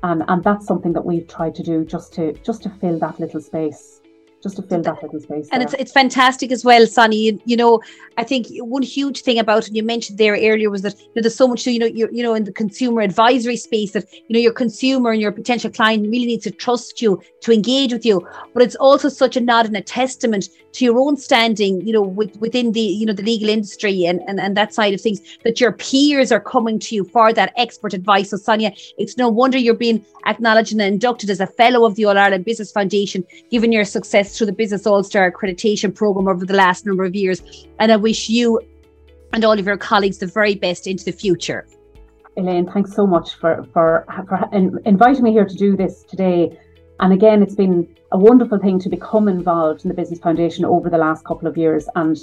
And, 0.02 0.24
and 0.28 0.44
that's 0.44 0.66
something 0.66 0.94
that 0.94 1.06
we've 1.06 1.28
tried 1.28 1.54
to 1.56 1.64
do 1.64 1.86
just 1.86 2.12
to 2.14 2.34
just 2.34 2.64
to 2.64 2.70
fill 2.70 2.98
that 3.00 3.20
little 3.20 3.40
space 3.40 4.02
just 4.46 4.58
to 4.58 4.62
fill 4.62 4.82
that 4.84 5.02
little 5.02 5.20
space. 5.20 5.50
And 5.52 5.62
there. 5.62 5.68
it's 5.68 5.74
it's 5.82 5.92
fantastic 5.92 6.52
as 6.52 6.64
well, 6.64 6.86
Sonny. 6.86 7.18
You, 7.18 7.42
you, 7.46 7.58
know, 7.58 7.82
I 8.18 8.24
think 8.24 8.46
one 8.76 8.84
huge 8.84 9.22
thing 9.22 9.40
about 9.40 9.68
it, 9.68 9.76
you 9.76 9.82
mentioned 9.82 10.20
there 10.20 10.34
earlier, 10.34 10.70
was 10.70 10.84
that 10.84 11.00
you 11.00 11.14
know, 11.16 11.24
there's 11.24 11.36
so 11.36 11.48
much, 11.48 11.66
you 11.66 11.80
know, 11.80 11.88
you're, 11.88 12.12
you 12.12 12.22
know, 12.22 12.36
in 12.36 12.44
the 12.44 12.52
consumer 12.52 13.02
advisory 13.02 13.58
space 13.58 13.94
that, 13.94 14.06
you 14.14 14.34
know, 14.34 14.40
your 14.40 14.54
consumer 14.54 15.12
and 15.12 15.20
your 15.20 15.32
potential 15.32 15.72
client 15.72 16.04
really 16.04 16.28
needs 16.28 16.44
to 16.44 16.52
trust 16.52 17.02
you 17.02 17.20
to 17.42 17.52
engage 17.52 17.92
with 17.92 18.06
you. 18.06 18.26
But 18.54 18.62
it's 18.62 18.76
also 18.76 19.10
such 19.10 19.36
a 19.36 19.42
nod 19.42 19.66
and 19.66 19.76
a 19.78 19.82
testament 19.82 20.50
to 20.74 20.86
your 20.86 21.00
own 21.00 21.18
standing, 21.18 21.82
you 21.88 21.94
know, 21.94 22.02
with, 22.02 22.38
within 22.38 22.74
the, 22.74 22.82
you 22.82 23.06
know, 23.06 23.14
the 23.14 23.24
legal 23.24 23.50
industry 23.50 24.06
and, 24.06 24.22
and, 24.28 24.40
and 24.40 24.56
that 24.58 24.74
side 24.74 24.94
of 24.94 25.02
things, 25.02 25.22
that 25.44 25.60
your 25.60 25.72
peers 25.72 26.32
are 26.32 26.40
coming 26.40 26.78
to 26.80 26.94
you 26.94 27.04
for 27.06 27.34
that 27.34 27.54
expert 27.58 27.94
advice. 27.94 28.30
So, 28.30 28.38
Sonia, 28.38 28.74
it's 28.98 29.18
no 29.18 29.28
wonder 29.30 29.58
you're 29.58 29.74
being 29.74 30.06
acknowledged 30.28 30.74
and 30.74 30.82
inducted 30.82 31.30
as 31.30 31.40
a 31.40 31.48
fellow 31.48 31.86
of 31.86 31.96
the 31.96 32.06
All 32.06 32.18
Ireland 32.18 32.46
Business 32.46 32.72
Foundation, 32.72 33.26
given 33.50 33.72
your 33.72 33.86
through 34.38 34.48
the 34.48 34.54
Business 34.54 34.86
All 34.86 35.04
Star 35.04 35.32
accreditation 35.32 35.94
program 35.94 36.28
over 36.28 36.46
the 36.46 36.54
last 36.54 36.86
number 36.86 37.04
of 37.04 37.16
years. 37.16 37.42
And 37.80 37.92
I 37.92 37.96
wish 37.96 38.30
you 38.30 38.60
and 39.34 39.44
all 39.44 39.58
of 39.58 39.66
your 39.66 39.78
colleagues 39.78 40.20
the 40.20 40.28
very 40.28 40.56
best 40.56 40.88
into 40.88 41.06
the 41.06 41.12
future. 41.12 41.68
Elaine, 42.38 42.70
thanks 42.70 42.94
so 42.94 43.08
much 43.08 43.36
for, 43.36 43.66
for, 43.74 44.06
for 44.28 44.50
inviting 44.86 45.24
me 45.24 45.32
here 45.32 45.46
to 45.46 45.56
do 45.56 45.76
this 45.76 46.04
today. 46.04 46.58
And 47.00 47.14
again, 47.14 47.42
it's 47.42 47.56
been 47.56 47.88
a 48.12 48.18
wonderful 48.18 48.58
thing 48.60 48.80
to 48.80 48.90
become 48.90 49.28
involved 49.28 49.84
in 49.84 49.90
the 49.90 49.96
Business 49.96 50.20
Foundation 50.20 50.66
over 50.66 50.90
the 50.90 50.98
last 50.98 51.26
couple 51.26 51.48
of 51.48 51.58
years 51.58 51.88
and 51.96 52.18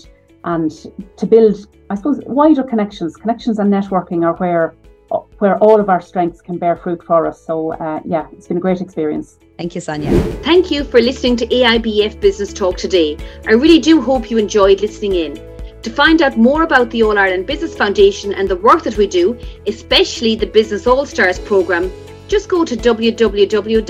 and 0.44 0.72
to 1.16 1.26
build, 1.26 1.68
I 1.88 1.94
suppose, 1.94 2.20
wider 2.26 2.64
connections. 2.64 3.16
Connections 3.16 3.60
and 3.60 3.72
networking 3.72 4.24
are 4.24 4.34
where 4.36 4.74
where 5.38 5.58
all 5.58 5.80
of 5.80 5.88
our 5.88 6.00
strengths 6.00 6.40
can 6.40 6.58
bear 6.58 6.76
fruit 6.76 7.02
for 7.02 7.26
us. 7.26 7.44
So, 7.44 7.72
uh, 7.72 8.00
yeah, 8.04 8.26
it's 8.32 8.48
been 8.48 8.56
a 8.56 8.60
great 8.60 8.80
experience. 8.80 9.38
Thank 9.58 9.74
you, 9.74 9.80
Sonia. 9.80 10.10
Thank 10.42 10.70
you 10.70 10.84
for 10.84 11.00
listening 11.00 11.36
to 11.36 11.46
AIBF 11.46 12.20
Business 12.20 12.52
Talk 12.52 12.76
today. 12.76 13.16
I 13.46 13.52
really 13.52 13.78
do 13.78 14.00
hope 14.00 14.30
you 14.30 14.38
enjoyed 14.38 14.80
listening 14.80 15.14
in. 15.14 15.34
To 15.82 15.90
find 15.90 16.22
out 16.22 16.36
more 16.36 16.62
about 16.62 16.90
the 16.90 17.02
All 17.02 17.18
Ireland 17.18 17.46
Business 17.46 17.76
Foundation 17.76 18.32
and 18.32 18.48
the 18.48 18.56
work 18.56 18.82
that 18.84 18.96
we 18.96 19.06
do, 19.06 19.38
especially 19.66 20.36
the 20.36 20.46
Business 20.46 20.86
All 20.86 21.04
Stars 21.06 21.40
programme, 21.40 21.92
just 22.28 22.48
go 22.48 22.64
to 22.64 22.76
www.aibf.ie. 22.76 23.82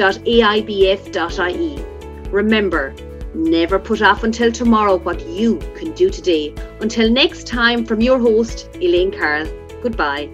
Remember, 2.31 2.95
never 3.35 3.79
put 3.79 4.02
off 4.02 4.25
until 4.25 4.50
tomorrow 4.50 4.97
what 4.97 5.26
you 5.29 5.59
can 5.76 5.93
do 5.93 6.09
today. 6.09 6.55
Until 6.81 7.11
next 7.11 7.47
time, 7.47 7.85
from 7.85 8.00
your 8.00 8.19
host, 8.19 8.69
Elaine 8.81 9.11
Carroll, 9.11 9.47
goodbye. 9.83 10.31